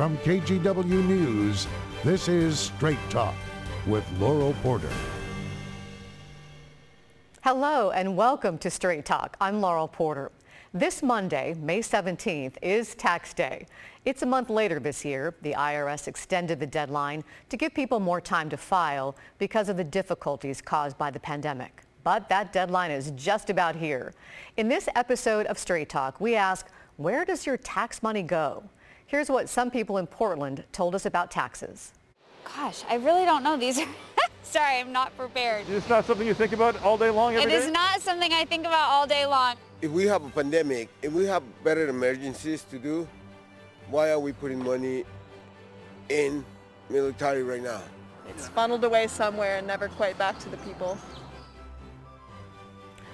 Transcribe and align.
From 0.00 0.16
KGW 0.16 1.06
News, 1.06 1.66
this 2.04 2.26
is 2.26 2.58
Straight 2.58 2.96
Talk 3.10 3.34
with 3.86 4.02
Laurel 4.18 4.54
Porter. 4.62 4.88
Hello 7.42 7.90
and 7.90 8.16
welcome 8.16 8.56
to 8.56 8.70
Straight 8.70 9.04
Talk. 9.04 9.36
I'm 9.42 9.60
Laurel 9.60 9.88
Porter. 9.88 10.32
This 10.72 11.02
Monday, 11.02 11.54
May 11.60 11.80
17th, 11.80 12.54
is 12.62 12.94
tax 12.94 13.34
day. 13.34 13.66
It's 14.06 14.22
a 14.22 14.26
month 14.26 14.48
later 14.48 14.80
this 14.80 15.04
year. 15.04 15.34
The 15.42 15.52
IRS 15.52 16.08
extended 16.08 16.60
the 16.60 16.66
deadline 16.66 17.22
to 17.50 17.58
give 17.58 17.74
people 17.74 18.00
more 18.00 18.22
time 18.22 18.48
to 18.48 18.56
file 18.56 19.14
because 19.36 19.68
of 19.68 19.76
the 19.76 19.84
difficulties 19.84 20.62
caused 20.62 20.96
by 20.96 21.10
the 21.10 21.20
pandemic. 21.20 21.82
But 22.04 22.26
that 22.30 22.54
deadline 22.54 22.90
is 22.90 23.10
just 23.16 23.50
about 23.50 23.76
here. 23.76 24.14
In 24.56 24.66
this 24.66 24.88
episode 24.96 25.44
of 25.44 25.58
Straight 25.58 25.90
Talk, 25.90 26.22
we 26.22 26.36
ask, 26.36 26.68
where 26.96 27.26
does 27.26 27.44
your 27.44 27.58
tax 27.58 28.02
money 28.02 28.22
go? 28.22 28.62
Here's 29.10 29.28
what 29.28 29.48
some 29.48 29.72
people 29.72 29.98
in 29.98 30.06
Portland 30.06 30.62
told 30.70 30.94
us 30.94 31.04
about 31.04 31.32
taxes. 31.32 31.92
Gosh, 32.44 32.84
I 32.88 32.94
really 32.94 33.24
don't 33.24 33.42
know. 33.42 33.56
These 33.56 33.80
Sorry, 34.44 34.78
I'm 34.78 34.92
not 34.92 35.16
prepared. 35.18 35.68
It's 35.68 35.88
not 35.88 36.04
something 36.04 36.24
you 36.24 36.32
think 36.32 36.52
about 36.52 36.80
all 36.84 36.96
day 36.96 37.10
long 37.10 37.34
every 37.34 37.42
It 37.42 37.48
day? 37.48 37.56
is 37.56 37.72
not 37.72 38.00
something 38.00 38.32
I 38.32 38.44
think 38.44 38.60
about 38.66 38.88
all 38.88 39.08
day 39.08 39.26
long. 39.26 39.56
If 39.82 39.90
we 39.90 40.06
have 40.06 40.24
a 40.24 40.28
pandemic, 40.28 40.90
if 41.02 41.12
we 41.12 41.24
have 41.26 41.42
better 41.64 41.88
emergencies 41.88 42.62
to 42.70 42.78
do, 42.78 43.08
why 43.88 44.12
are 44.12 44.20
we 44.20 44.32
putting 44.32 44.62
money 44.62 45.04
in 46.08 46.44
military 46.88 47.42
right 47.42 47.62
now? 47.64 47.82
It's 48.28 48.46
funneled 48.46 48.84
away 48.84 49.08
somewhere 49.08 49.56
and 49.56 49.66
never 49.66 49.88
quite 49.88 50.16
back 50.18 50.38
to 50.38 50.48
the 50.48 50.56
people. 50.58 50.96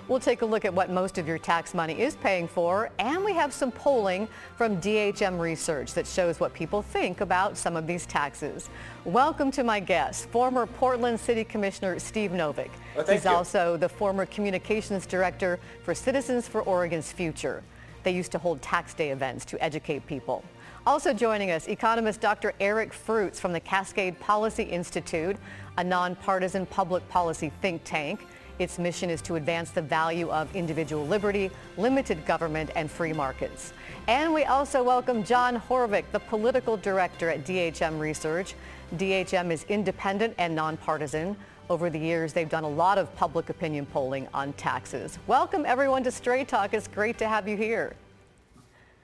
We'll 0.08 0.20
take 0.20 0.42
a 0.42 0.46
look 0.46 0.64
at 0.64 0.72
what 0.72 0.88
most 0.88 1.18
of 1.18 1.26
your 1.26 1.38
tax 1.38 1.74
money 1.74 2.00
is 2.00 2.14
paying 2.14 2.46
for, 2.46 2.90
and 3.00 3.24
we 3.24 3.32
have 3.32 3.52
some 3.52 3.72
polling 3.72 4.28
from 4.54 4.80
DHM 4.80 5.40
Research 5.40 5.94
that 5.94 6.06
shows 6.06 6.38
what 6.38 6.54
people 6.54 6.80
think 6.80 7.22
about 7.22 7.56
some 7.56 7.74
of 7.74 7.88
these 7.88 8.06
taxes. 8.06 8.70
Welcome 9.04 9.50
to 9.50 9.64
my 9.64 9.80
guest, 9.80 10.28
former 10.28 10.64
Portland 10.64 11.18
City 11.18 11.42
Commissioner 11.42 11.98
Steve 11.98 12.30
Novick. 12.30 12.70
Thank 12.94 13.08
He's 13.08 13.24
you. 13.24 13.30
also 13.30 13.76
the 13.76 13.88
former 13.88 14.26
Communications 14.26 15.06
Director 15.06 15.58
for 15.82 15.92
Citizens 15.92 16.46
for 16.46 16.62
Oregon's 16.62 17.10
Future. 17.10 17.64
They 18.04 18.12
used 18.12 18.30
to 18.30 18.38
hold 18.38 18.62
tax 18.62 18.94
day 18.94 19.10
events 19.10 19.44
to 19.46 19.60
educate 19.60 20.06
people. 20.06 20.44
Also 20.86 21.12
joining 21.12 21.50
us, 21.50 21.66
economist 21.66 22.20
Dr. 22.20 22.52
Eric 22.60 22.92
Fruits 22.92 23.40
from 23.40 23.52
the 23.52 23.58
Cascade 23.58 24.20
Policy 24.20 24.62
Institute, 24.62 25.36
a 25.78 25.82
nonpartisan 25.82 26.64
public 26.66 27.06
policy 27.08 27.50
think 27.60 27.82
tank. 27.82 28.24
Its 28.58 28.78
mission 28.78 29.10
is 29.10 29.20
to 29.22 29.36
advance 29.36 29.70
the 29.70 29.82
value 29.82 30.30
of 30.30 30.54
individual 30.56 31.06
liberty, 31.06 31.50
limited 31.76 32.24
government, 32.24 32.70
and 32.74 32.90
free 32.90 33.12
markets. 33.12 33.74
And 34.08 34.32
we 34.32 34.44
also 34.44 34.82
welcome 34.82 35.24
John 35.24 35.60
Horvick, 35.60 36.04
the 36.12 36.20
political 36.20 36.76
director 36.78 37.28
at 37.28 37.44
DHM 37.44 38.00
Research. 38.00 38.54
DHM 38.96 39.50
is 39.50 39.64
independent 39.64 40.34
and 40.38 40.54
nonpartisan. 40.54 41.36
Over 41.68 41.90
the 41.90 41.98
years, 41.98 42.32
they've 42.32 42.48
done 42.48 42.64
a 42.64 42.68
lot 42.68 42.96
of 42.96 43.14
public 43.16 43.50
opinion 43.50 43.84
polling 43.86 44.26
on 44.32 44.52
taxes. 44.54 45.18
Welcome 45.26 45.66
everyone 45.66 46.02
to 46.04 46.10
Straight 46.10 46.48
Talk. 46.48 46.72
It's 46.72 46.88
great 46.88 47.18
to 47.18 47.28
have 47.28 47.46
you 47.46 47.56
here. 47.56 47.94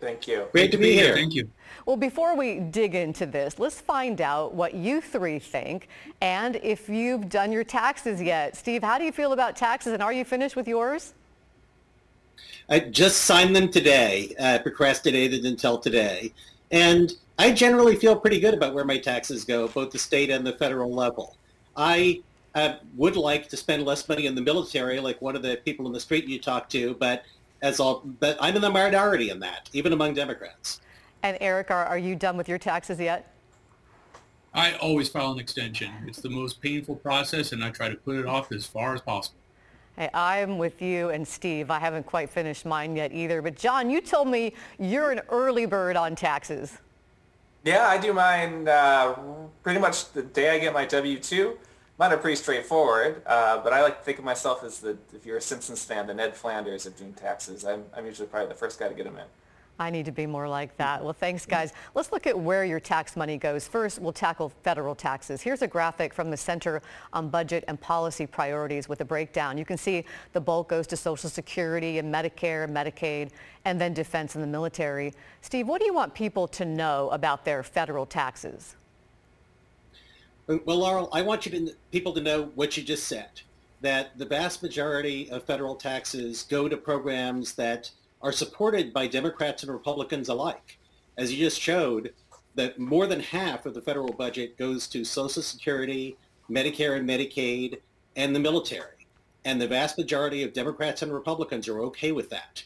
Thank 0.03 0.27
you. 0.27 0.49
Great 0.51 0.73
to 0.73 0.79
be 0.79 0.95
here. 0.95 1.15
Thank 1.15 1.33
you. 1.33 1.49
Well, 1.87 1.97
before 1.97 2.37
we 2.37 2.59
dig 2.59 2.97
into 2.97 3.25
this, 3.25 3.61
let's 3.61 3.81
find 3.81 4.21
out 4.21 4.53
what 4.53 4.75
you 4.75 5.01
three 5.01 5.39
think 5.39 5.87
and 6.21 6.57
if 6.57 6.89
you've 6.89 7.29
done 7.29 7.53
your 7.53 7.63
taxes 7.63 8.21
yet. 8.21 8.57
Steve, 8.57 8.83
how 8.83 8.99
do 8.99 9.05
you 9.05 9.13
feel 9.13 9.33
about 9.33 9.55
taxes 9.55 9.93
and 9.93 10.03
are 10.03 10.13
you 10.13 10.25
finished 10.25 10.57
with 10.57 10.67
yours? 10.67 11.15
I 12.69 12.81
just 12.81 13.23
signed 13.23 13.55
them 13.55 13.71
today, 13.71 14.35
uh, 14.41 14.59
procrastinated 14.59 15.45
until 15.45 15.79
today. 15.79 16.33
And 16.73 17.13
I 17.39 17.53
generally 17.53 17.95
feel 17.95 18.17
pretty 18.17 18.41
good 18.41 18.55
about 18.55 18.75
where 18.75 18.85
my 18.85 18.99
taxes 18.99 19.45
go, 19.45 19.69
both 19.69 19.93
the 19.93 20.01
state 20.01 20.31
and 20.31 20.45
the 20.45 20.55
federal 20.55 20.93
level. 20.93 21.37
I 21.77 22.23
uh, 22.57 22.75
would 22.97 23.15
like 23.15 23.49
to 23.51 23.57
spend 23.57 23.85
less 23.85 24.09
money 24.09 24.27
in 24.27 24.35
the 24.35 24.43
military, 24.43 24.99
like 24.99 25.23
one 25.23 25.37
of 25.37 25.43
the 25.43 25.61
people 25.65 25.87
in 25.87 25.93
the 25.93 26.01
street 26.01 26.27
you 26.27 26.41
talked 26.41 26.73
to, 26.73 26.95
but 26.99 27.23
as 27.63 27.79
all, 27.81 28.03
but 28.21 28.37
I'm 28.41 28.57
in 28.57 28.63
the 28.63 28.71
minority 28.71 29.31
in 29.31 29.41
that, 29.41 29.71
even 29.73 29.93
among 29.93 30.15
Democrats. 30.15 30.81
And 31.23 31.39
Eric, 31.41 31.71
are, 31.71 31.87
are 31.87 31.99
you 31.99 32.17
done 32.17 32.37
with 32.37 32.49
your 32.49 32.59
taxes 32.59 32.99
yet? 32.99 33.29
I 34.53 34.75
always 34.75 35.09
file 35.09 35.33
an 35.33 35.39
extension. 35.39 35.91
It's 36.07 36.21
the 36.21 36.29
most 36.29 36.61
painful 36.61 36.97
process, 36.97 37.53
and 37.53 37.65
I 37.65 37.71
try 37.71 37.89
to 37.89 37.95
put 37.95 38.17
it 38.17 38.27
off 38.27 38.53
as 38.53 38.67
far 38.67 38.95
as 38.95 39.01
possible. 39.01 39.39
Hey, 39.97 40.11
I'm 40.13 40.59
with 40.59 40.83
you 40.83 41.11
and 41.11 41.27
Steve. 41.27 41.71
I 41.71 41.79
haven't 41.79 42.07
quite 42.07 42.29
finished 42.29 42.67
mine 42.67 42.97
yet 42.97 43.13
either. 43.13 43.41
But 43.41 43.57
John, 43.57 43.89
you 43.89 44.01
told 44.01 44.29
me 44.29 44.55
you're 44.79 45.13
an 45.13 45.21
early 45.29 45.67
bird 45.67 45.97
on 45.97 46.17
taxes. 46.17 46.79
Yeah, 47.65 47.87
I 47.87 47.99
do 47.99 48.13
mine 48.13 48.67
uh, 48.67 49.15
pretty 49.63 49.79
much 49.79 50.13
the 50.13 50.23
day 50.23 50.51
I 50.51 50.59
get 50.59 50.73
my 50.73 50.85
W-2. 50.85 51.57
Mine 52.03 52.13
are 52.15 52.17
pretty 52.17 52.35
straightforward, 52.35 53.23
uh, 53.27 53.63
but 53.63 53.73
I 53.73 53.81
like 53.81 53.99
to 53.99 54.05
think 54.05 54.19
of 54.19 54.25
myself 54.25 54.65
as 54.65 54.81
the, 54.81 54.99
if 55.15 55.25
you're 55.25 55.37
a 55.37 55.41
Simpsons 55.41 55.85
fan, 55.85 56.09
the 56.09 56.15
Ned 56.15 56.35
Flanders 56.35 56.85
of 56.85 56.97
doing 56.97 57.13
taxes. 57.13 57.65
I'm, 57.65 57.85
I'm 57.97 58.05
usually 58.07 58.27
probably 58.27 58.49
the 58.49 58.57
first 58.57 58.81
guy 58.81 58.89
to 58.89 58.95
get 58.95 59.05
them 59.05 59.17
in. 59.19 59.25
I 59.79 59.89
need 59.89 60.07
to 60.07 60.11
be 60.11 60.27
more 60.27 60.49
like 60.49 60.77
that. 60.79 61.05
Well, 61.05 61.13
thanks, 61.13 61.47
guys. 61.47 61.73
Let's 61.95 62.11
look 62.11 62.27
at 62.27 62.37
where 62.37 62.65
your 62.65 62.81
tax 62.81 63.17
money 63.17 63.39
goes. 63.39 63.69
First, 63.69 64.01
we'll 64.01 64.13
tackle 64.13 64.49
federal 64.65 64.97
taxes. 64.97 65.43
Here's 65.43 65.63
a 65.63 65.69
graphic 65.69 66.13
from 66.13 66.29
the 66.29 66.37
Center 66.37 66.83
on 67.13 67.29
Budget 67.29 67.63
and 67.69 67.81
Policy 67.81 68.27
Priorities 68.27 68.89
with 68.89 69.01
a 69.01 69.05
breakdown. 69.05 69.57
You 69.57 69.65
can 69.65 69.77
see 69.77 70.05
the 70.33 70.41
bulk 70.41 70.71
goes 70.71 70.89
to 70.89 70.97
Social 70.97 71.31
Security 71.31 71.99
and 71.99 72.13
Medicare, 72.13 72.65
and 72.65 72.77
Medicaid, 72.77 73.31
and 73.65 73.81
then 73.81 73.95
defense 73.95 74.35
and 74.35 74.43
the 74.43 74.49
military. 74.49 75.15
Steve, 75.41 75.69
what 75.69 75.79
do 75.79 75.87
you 75.87 75.95
want 75.95 76.15
people 76.15 76.49
to 76.49 76.65
know 76.65 77.11
about 77.11 77.45
their 77.45 77.63
federal 77.63 78.07
taxes? 78.07 78.75
Well, 80.49 80.79
Laurel, 80.79 81.09
I 81.13 81.23
want 81.23 81.47
you 81.47 81.53
to 81.53 81.75
people 81.93 82.13
to 82.15 82.21
know 82.21 82.51
what 82.57 82.77
you 82.77 82.83
just 82.83 83.07
said, 83.07 83.31
that 83.81 84.19
the 84.19 84.27
vast 84.27 84.63
majority 84.63 85.31
of 85.31 85.45
federal 85.45 85.77
taxes 85.77 86.43
go 86.43 86.69
to 86.69 86.77
programs 86.77 87.55
that 87.55 87.91
are 88.21 88.33
supported 88.33 88.93
by 88.93 89.07
Democrats 89.07 89.63
and 89.63 89.73
Republicans 89.73 90.29
alike. 90.29 90.79
As 91.17 91.33
you 91.33 91.39
just 91.39 91.61
showed, 91.61 92.13
that 92.55 92.79
more 92.79 93.07
than 93.07 93.21
half 93.21 93.67
of 93.67 93.75
the 93.75 93.81
federal 93.81 94.13
budget 94.13 94.59
goes 94.59 94.89
to 94.89 95.05
Social 95.05 95.43
Security, 95.43 96.17
Medicare 96.51 96.97
and 96.97 97.09
Medicaid, 97.09 97.79
and 98.17 98.35
the 98.35 98.41
military. 98.41 99.07
And 99.45 99.61
the 99.61 99.69
vast 99.69 99.97
majority 99.97 100.43
of 100.43 100.53
Democrats 100.53 101.03
and 101.03 101.13
Republicans 101.13 101.69
are 101.69 101.81
okay 101.81 102.13
with 102.13 102.31
that. 102.31 102.65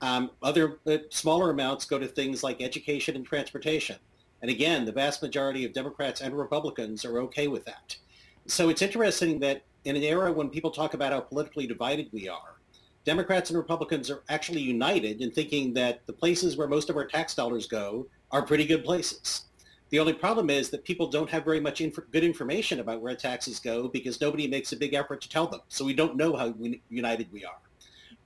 Um, 0.00 0.30
other 0.42 0.78
uh, 0.86 0.98
smaller 1.10 1.50
amounts 1.50 1.86
go 1.86 1.98
to 1.98 2.06
things 2.06 2.42
like 2.42 2.60
education 2.60 3.16
and 3.16 3.24
transportation. 3.24 3.96
And 4.44 4.50
again, 4.50 4.84
the 4.84 4.92
vast 4.92 5.22
majority 5.22 5.64
of 5.64 5.72
Democrats 5.72 6.20
and 6.20 6.36
Republicans 6.36 7.02
are 7.06 7.18
okay 7.20 7.48
with 7.48 7.64
that. 7.64 7.96
So 8.46 8.68
it's 8.68 8.82
interesting 8.82 9.40
that 9.40 9.62
in 9.86 9.96
an 9.96 10.02
era 10.02 10.30
when 10.30 10.50
people 10.50 10.70
talk 10.70 10.92
about 10.92 11.12
how 11.14 11.20
politically 11.20 11.66
divided 11.66 12.10
we 12.12 12.28
are, 12.28 12.56
Democrats 13.06 13.48
and 13.48 13.56
Republicans 13.56 14.10
are 14.10 14.22
actually 14.28 14.60
united 14.60 15.22
in 15.22 15.30
thinking 15.30 15.72
that 15.72 16.04
the 16.04 16.12
places 16.12 16.58
where 16.58 16.68
most 16.68 16.90
of 16.90 16.96
our 16.98 17.06
tax 17.06 17.34
dollars 17.34 17.66
go 17.66 18.06
are 18.32 18.44
pretty 18.44 18.66
good 18.66 18.84
places. 18.84 19.46
The 19.88 19.98
only 19.98 20.12
problem 20.12 20.50
is 20.50 20.68
that 20.68 20.84
people 20.84 21.06
don't 21.06 21.30
have 21.30 21.46
very 21.46 21.60
much 21.60 21.80
inf- 21.80 22.10
good 22.12 22.22
information 22.22 22.80
about 22.80 23.00
where 23.00 23.16
taxes 23.16 23.58
go 23.58 23.88
because 23.88 24.20
nobody 24.20 24.46
makes 24.46 24.72
a 24.72 24.76
big 24.76 24.92
effort 24.92 25.22
to 25.22 25.28
tell 25.30 25.46
them. 25.46 25.60
So 25.70 25.86
we 25.86 25.94
don't 25.94 26.18
know 26.18 26.36
how 26.36 26.52
united 26.90 27.32
we 27.32 27.46
are. 27.46 27.60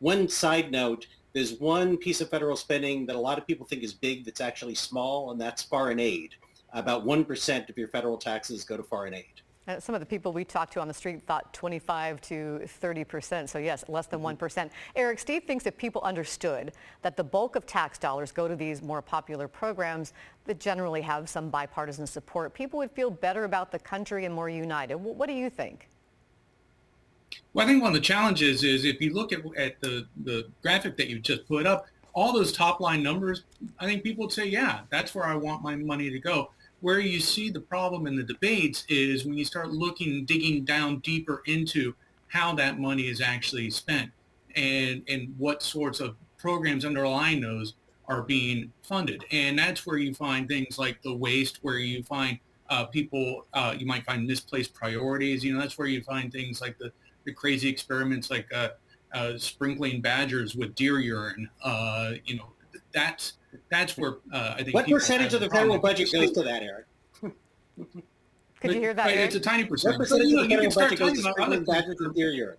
One 0.00 0.29
side 0.29 0.73
note, 0.73 1.06
there's 1.38 1.54
one 1.60 1.97
piece 1.97 2.21
of 2.21 2.28
federal 2.28 2.56
spending 2.56 3.06
that 3.06 3.15
a 3.15 3.19
lot 3.21 3.38
of 3.38 3.47
people 3.47 3.65
think 3.65 3.84
is 3.84 3.93
big 3.94 4.25
that's 4.25 4.41
actually 4.41 4.75
small, 4.75 5.31
and 5.31 5.41
that's 5.41 5.62
foreign 5.62 6.00
aid. 6.00 6.34
About 6.72 7.06
1% 7.06 7.69
of 7.71 7.78
your 7.78 7.87
federal 7.87 8.16
taxes 8.19 8.65
go 8.65 8.76
to 8.76 8.82
foreign 8.82 9.15
aid. 9.15 9.25
Uh, 9.69 9.78
some 9.78 9.94
of 9.94 10.00
the 10.00 10.06
people 10.06 10.32
we 10.32 10.44
talked 10.44 10.72
to 10.72 10.81
on 10.81 10.88
the 10.88 10.94
street 10.94 11.22
thought 11.28 11.54
25 11.54 12.21
to 12.22 12.62
30 12.66 13.04
percent. 13.04 13.50
So 13.50 13.59
yes, 13.60 13.84
less 13.87 14.06
than 14.06 14.21
1 14.21 14.37
percent. 14.37 14.72
Eric, 14.97 15.21
Steve 15.21 15.44
thinks 15.44 15.65
if 15.65 15.76
people 15.76 16.03
understood 16.03 16.72
that 17.03 17.16
the 17.16 17.23
bulk 17.23 17.55
of 17.55 17.67
tax 17.67 17.99
dollars 17.99 18.32
go 18.32 18.49
to 18.49 18.56
these 18.56 18.82
more 18.82 19.00
popular 19.00 19.46
programs 19.46 20.14
that 20.46 20.58
generally 20.58 21.02
have 21.02 21.29
some 21.29 21.50
bipartisan 21.50 22.06
support, 22.08 22.52
people 22.52 22.79
would 22.79 22.91
feel 22.91 23.11
better 23.12 23.44
about 23.44 23.70
the 23.70 23.79
country 23.79 24.25
and 24.25 24.34
more 24.34 24.49
united. 24.49 24.96
Wh- 24.96 25.17
What 25.17 25.29
do 25.29 25.34
you 25.34 25.50
think? 25.50 25.88
Well, 27.53 27.67
I 27.67 27.69
think 27.69 27.83
one 27.83 27.91
of 27.91 27.95
the 27.95 28.01
challenges 28.01 28.63
is 28.63 28.85
if 28.85 29.01
you 29.01 29.13
look 29.13 29.33
at, 29.33 29.41
at 29.57 29.81
the, 29.81 30.07
the 30.25 30.49
graphic 30.63 30.97
that 30.97 31.09
you 31.09 31.19
just 31.19 31.47
put 31.49 31.67
up, 31.67 31.87
all 32.13 32.33
those 32.33 32.53
top 32.53 32.81
line 32.81 33.03
numbers, 33.03 33.45
I 33.79 33.87
think 33.87 34.03
people 34.03 34.25
would 34.25 34.33
say, 34.33 34.47
yeah, 34.47 34.81
that's 34.91 35.15
where 35.15 35.25
I 35.25 35.35
want 35.35 35.63
my 35.63 35.77
money 35.77 36.11
to 36.11 36.19
go. 36.19 36.51
Where 36.81 37.01
you 37.01 37.21
see 37.21 37.51
the 37.51 37.61
problem 37.61 38.07
in 38.07 38.17
the 38.17 38.23
debates 38.23 38.85
is 38.89 39.25
when 39.25 39.35
you 39.35 39.45
start 39.45 39.71
looking, 39.71 40.25
digging 40.25 40.65
down 40.65 40.99
deeper 41.01 41.43
into 41.47 41.95
how 42.29 42.55
that 42.55 42.79
money 42.79 43.09
is 43.09 43.21
actually 43.21 43.71
spent 43.71 44.11
and, 44.55 45.03
and 45.09 45.35
what 45.39 45.63
sorts 45.63 46.01
of 46.01 46.17
programs 46.37 46.85
underlying 46.85 47.41
those 47.41 47.75
are 48.07 48.23
being 48.23 48.73
funded. 48.83 49.25
And 49.31 49.59
that's 49.59 49.87
where 49.87 49.99
you 49.99 50.15
find 50.15 50.49
things 50.49 50.79
like 50.79 51.03
the 51.03 51.15
waste, 51.15 51.59
where 51.63 51.79
you 51.79 52.03
find 52.05 52.39
uh, 52.71 52.87
people, 52.87 53.47
uh, 53.53 53.75
you 53.77 53.87
might 53.87 54.05
find 54.05 54.27
misplaced 54.27 54.75
priorities. 54.75 55.45
You 55.45 55.55
know, 55.55 55.61
that's 55.61 55.79
where 55.79 55.89
you 55.89 56.03
find 56.03 56.33
things 56.33 56.61
like 56.61 56.79
the, 56.79 56.93
the 57.29 57.35
crazy 57.35 57.69
experiments 57.69 58.31
like 58.31 58.49
uh, 58.55 58.71
uh, 59.13 59.37
sprinkling 59.37 60.01
badgers 60.01 60.57
with 60.57 60.75
deer 60.75 60.99
urine. 60.99 61.49
Uh, 61.63 62.13
you 62.25 62.37
know, 62.37 62.53
That's 62.93 63.35
that's 63.71 63.99
where 63.99 64.15
uh, 64.33 64.55
I 64.57 64.63
think. 64.63 64.75
What 64.75 64.89
percentage 64.89 65.35
of 65.35 65.41
the 65.41 65.49
problem. 65.49 65.69
federal 65.69 65.83
budget 65.83 66.11
goes 66.11 66.33
to 66.33 66.43
that, 66.43 66.63
Eric? 66.63 66.87
Could 68.61 68.75
you 68.75 68.81
hear 68.81 68.95
that? 68.95 69.05
But 69.05 69.13
Eric? 69.13 69.27
It's 69.27 69.37
a 69.37 69.41
tiny 69.41 69.65
What 69.65 69.71
percentage. 69.71 69.99
percentage 69.99 70.29
You 70.29 70.37
know, 70.37 70.43
of 70.43 70.49
the 70.49 70.57
can 70.57 70.71
federal 70.71 70.73
start 70.73 70.91
budget 70.91 70.99
goes 70.99 71.09
talking 71.09 71.23
to 71.23 71.29
about 71.29 71.47
sprinkling 71.47 71.65
badgers 71.65 72.01
in 72.01 72.13
deer 72.15 72.31
urine? 72.31 72.57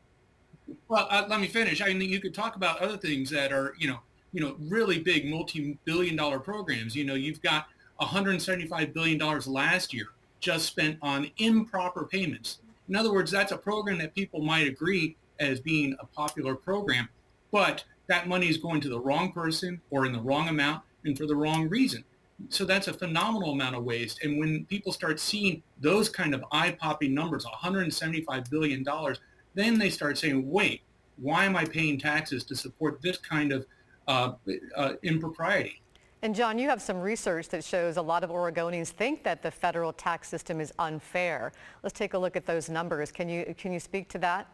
Well, 0.88 1.08
uh, 1.10 1.26
let 1.28 1.42
me 1.42 1.48
finish. 1.48 1.82
I 1.82 1.92
mean, 1.94 2.10
you 2.10 2.20
could 2.22 2.36
talk 2.36 2.56
about 2.56 2.80
other 2.80 2.96
things 2.96 3.32
that 3.32 3.52
are, 3.52 3.74
you 3.80 3.88
know, 3.88 4.00
you 4.32 4.42
know, 4.42 4.56
really 4.60 5.00
big 5.00 5.28
multi-billion-dollar 5.28 6.40
programs. 6.40 6.96
You 6.96 7.06
know, 7.06 7.16
you've 7.16 7.42
got 7.42 7.66
175 7.98 8.94
billion 8.94 9.18
dollars 9.18 9.48
last 9.48 9.96
year 9.96 10.10
just 10.40 10.68
spent 10.68 10.98
on 11.02 11.30
improper 11.40 12.06
payments. 12.06 12.60
In 12.90 12.96
other 12.96 13.14
words, 13.14 13.30
that's 13.30 13.52
a 13.52 13.58
program 13.58 14.00
that 14.00 14.16
people 14.16 14.42
might 14.42 14.68
agree 14.68 15.16
as 15.40 15.60
being 15.60 15.96
a 16.00 16.06
popular 16.06 16.56
program, 16.56 17.08
but 17.52 17.84
that 18.08 18.28
money 18.28 18.50
is 18.50 18.58
going 18.58 18.82
to 18.82 18.90
the 18.90 19.00
wrong 19.00 19.32
person 19.32 19.80
or 19.92 20.06
in 20.06 20.12
the 20.12 20.20
wrong 20.20 20.50
amount 20.50 20.82
and 21.06 21.18
for 21.18 21.28
the 21.28 21.36
wrong 21.36 21.70
reason. 21.70 22.04
So 22.50 22.66
that's 22.66 22.88
a 22.88 22.94
phenomenal 22.94 23.52
amount 23.52 23.76
of 23.76 23.84
waste. 23.84 24.24
And 24.24 24.40
when 24.40 24.66
people 24.66 24.92
start 24.92 25.20
seeing 25.20 25.62
those 25.80 26.10
kind 26.10 26.34
of 26.34 26.44
eye-popping 26.52 27.14
numbers, 27.14 27.46
175 27.46 28.50
billion 28.50 28.84
dollars, 28.84 29.20
then 29.54 29.78
they 29.78 29.90
start 29.90 30.18
saying, 30.18 30.50
wait, 30.50 30.82
why 31.18 31.46
am 31.46 31.56
I 31.56 31.66
paying 31.66 32.00
taxes 32.00 32.44
to 32.46 32.56
support 32.56 33.02
this 33.02 33.18
kind 33.18 33.52
of 33.52 33.66
uh, 34.08 34.34
uh, 34.76 34.94
impropriety? 35.04 35.82
And 36.22 36.36
John, 36.36 36.60
you 36.60 36.68
have 36.68 36.82
some 36.82 37.00
research 37.00 37.48
that 37.50 37.64
shows 37.64 37.96
a 37.96 38.02
lot 38.02 38.26
of 38.26 38.30
Oregonians 38.30 38.90
think 38.90 39.24
that 39.24 39.42
the 39.42 39.52
federal 39.52 39.94
tax 39.94 40.28
system 40.28 40.60
is 40.60 40.74
unfair. 40.78 41.54
Let's 41.82 41.98
take 41.98 42.14
a 42.14 42.18
look 42.18 42.36
at 42.36 42.46
those 42.46 42.70
numbers. 42.70 43.12
Can 43.12 43.30
you, 43.30 43.56
can 43.58 43.72
you 43.72 43.80
speak 43.80 44.10
to 44.10 44.18
that? 44.20 44.48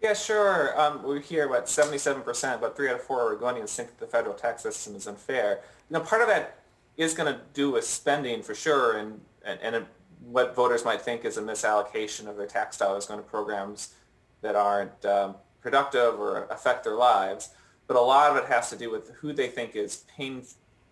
Yeah, 0.00 0.14
sure. 0.14 0.78
Um, 0.80 1.02
we 1.02 1.20
hear 1.20 1.46
about 1.46 1.66
77%, 1.66 2.56
about 2.56 2.76
three 2.76 2.88
out 2.88 2.96
of 2.96 3.02
four 3.02 3.34
Oregonians 3.34 3.74
think 3.74 3.88
that 3.88 3.98
the 3.98 4.06
federal 4.06 4.34
tax 4.34 4.62
system 4.62 4.94
is 4.94 5.08
unfair. 5.08 5.62
Now, 5.90 6.00
part 6.00 6.22
of 6.22 6.28
that 6.28 6.58
is 6.96 7.14
going 7.14 7.32
to 7.32 7.40
do 7.52 7.72
with 7.72 7.84
spending 7.84 8.42
for 8.42 8.54
sure, 8.54 8.98
and, 8.98 9.20
and, 9.44 9.58
and 9.60 9.86
what 10.24 10.54
voters 10.54 10.84
might 10.84 11.00
think 11.00 11.24
is 11.24 11.36
a 11.36 11.42
misallocation 11.42 12.28
of 12.28 12.36
their 12.36 12.46
tax 12.46 12.76
dollars 12.76 13.06
going 13.06 13.18
to 13.18 13.26
programs 13.26 13.94
that 14.42 14.54
aren't 14.54 15.04
um, 15.04 15.34
productive 15.60 16.20
or 16.20 16.44
affect 16.44 16.84
their 16.84 16.94
lives. 16.94 17.50
But 17.86 17.96
a 17.96 18.00
lot 18.00 18.30
of 18.30 18.36
it 18.36 18.46
has 18.46 18.70
to 18.70 18.76
do 18.76 18.90
with 18.90 19.10
who 19.10 19.32
they 19.32 19.48
think 19.48 19.76
is 19.76 20.04
paying 20.16 20.44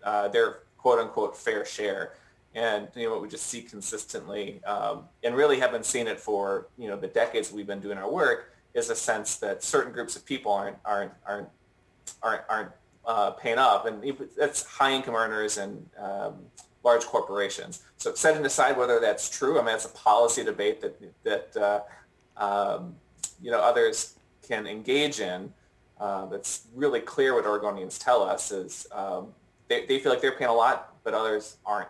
uh, 0.02 0.28
their 0.28 0.60
quote-unquote 0.78 1.36
fair 1.36 1.64
share. 1.64 2.14
And 2.54 2.88
you 2.94 3.06
know 3.06 3.12
what 3.12 3.22
we 3.22 3.28
just 3.28 3.46
see 3.46 3.62
consistently, 3.62 4.62
um, 4.64 5.04
and 5.24 5.34
really 5.34 5.58
have 5.58 5.72
been 5.72 5.82
seeing 5.82 6.06
it 6.06 6.20
for 6.20 6.66
you 6.76 6.86
know 6.86 6.98
the 6.98 7.06
decades 7.06 7.50
we've 7.50 7.66
been 7.66 7.80
doing 7.80 7.96
our 7.96 8.10
work, 8.10 8.52
is 8.74 8.90
a 8.90 8.94
sense 8.94 9.36
that 9.36 9.62
certain 9.62 9.90
groups 9.90 10.16
of 10.16 10.26
people 10.26 10.52
aren't 10.52 10.76
aren't 10.84 11.12
aren't 11.26 11.48
aren't, 12.22 12.42
aren't 12.50 12.72
uh, 13.06 13.30
paying 13.30 13.56
up, 13.56 13.86
and 13.86 14.02
that's 14.36 14.64
high 14.64 14.92
income 14.92 15.14
earners 15.14 15.56
and 15.56 15.88
um, 15.98 16.34
large 16.84 17.04
corporations. 17.06 17.84
So 17.96 18.14
setting 18.14 18.44
aside 18.44 18.76
whether 18.76 19.00
that's 19.00 19.30
true, 19.30 19.58
I 19.58 19.64
mean 19.64 19.74
it's 19.74 19.86
a 19.86 19.88
policy 19.90 20.44
debate 20.44 20.82
that 20.82 21.00
that 21.24 21.56
uh, 21.56 21.80
um, 22.36 22.94
you 23.40 23.50
know 23.50 23.60
others 23.60 24.16
can 24.46 24.66
engage 24.66 25.20
in. 25.20 25.52
Uh, 26.02 26.26
that's 26.26 26.66
really 26.75 26.99
clear. 26.99 27.32
What 27.32 27.44
Oregonians 27.44 27.96
tell 27.96 28.25
us 28.25 28.50
is 28.50 28.88
um, 28.90 29.28
they, 29.69 29.87
they 29.87 30.00
feel 30.00 30.10
like 30.10 30.20
they're 30.20 30.32
paying 30.32 30.50
a 30.50 30.54
lot, 30.54 30.96
but 31.04 31.14
others 31.14 31.58
aren't. 31.64 31.88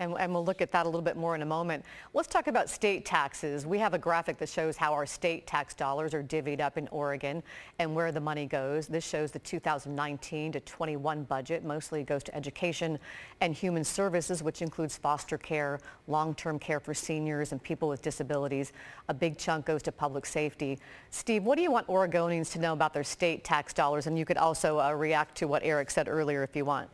And, 0.00 0.16
and 0.18 0.32
we'll 0.32 0.44
look 0.44 0.62
at 0.62 0.72
that 0.72 0.86
a 0.86 0.88
little 0.88 1.02
bit 1.02 1.18
more 1.18 1.34
in 1.34 1.42
a 1.42 1.46
moment. 1.46 1.84
Let's 2.14 2.26
talk 2.26 2.46
about 2.46 2.70
state 2.70 3.04
taxes. 3.04 3.66
We 3.66 3.78
have 3.78 3.92
a 3.92 3.98
graphic 3.98 4.38
that 4.38 4.48
shows 4.48 4.78
how 4.78 4.94
our 4.94 5.04
state 5.04 5.46
tax 5.46 5.74
dollars 5.74 6.14
are 6.14 6.22
divvied 6.22 6.60
up 6.60 6.78
in 6.78 6.88
Oregon 6.88 7.42
and 7.78 7.94
where 7.94 8.10
the 8.10 8.20
money 8.20 8.46
goes. 8.46 8.86
This 8.86 9.06
shows 9.06 9.30
the 9.30 9.38
2019 9.40 10.52
to 10.52 10.60
21 10.60 11.24
budget. 11.24 11.64
Mostly 11.64 12.02
goes 12.02 12.24
to 12.24 12.34
education 12.34 12.98
and 13.42 13.54
human 13.54 13.84
services, 13.84 14.42
which 14.42 14.62
includes 14.62 14.96
foster 14.96 15.36
care, 15.36 15.78
long-term 16.08 16.58
care 16.58 16.80
for 16.80 16.94
seniors 16.94 17.52
and 17.52 17.62
people 17.62 17.86
with 17.86 18.00
disabilities. 18.00 18.72
A 19.10 19.14
big 19.14 19.36
chunk 19.36 19.66
goes 19.66 19.82
to 19.82 19.92
public 19.92 20.24
safety. 20.24 20.78
Steve, 21.10 21.44
what 21.44 21.56
do 21.56 21.62
you 21.62 21.70
want 21.70 21.86
Oregonians 21.88 22.50
to 22.52 22.58
know 22.58 22.72
about 22.72 22.94
their 22.94 23.04
state 23.04 23.44
tax 23.44 23.74
dollars? 23.74 24.06
And 24.06 24.18
you 24.18 24.24
could 24.24 24.38
also 24.38 24.80
uh, 24.80 24.92
react 24.92 25.36
to 25.36 25.46
what 25.46 25.62
Eric 25.62 25.90
said 25.90 26.08
earlier 26.08 26.42
if 26.42 26.56
you 26.56 26.64
want. 26.64 26.88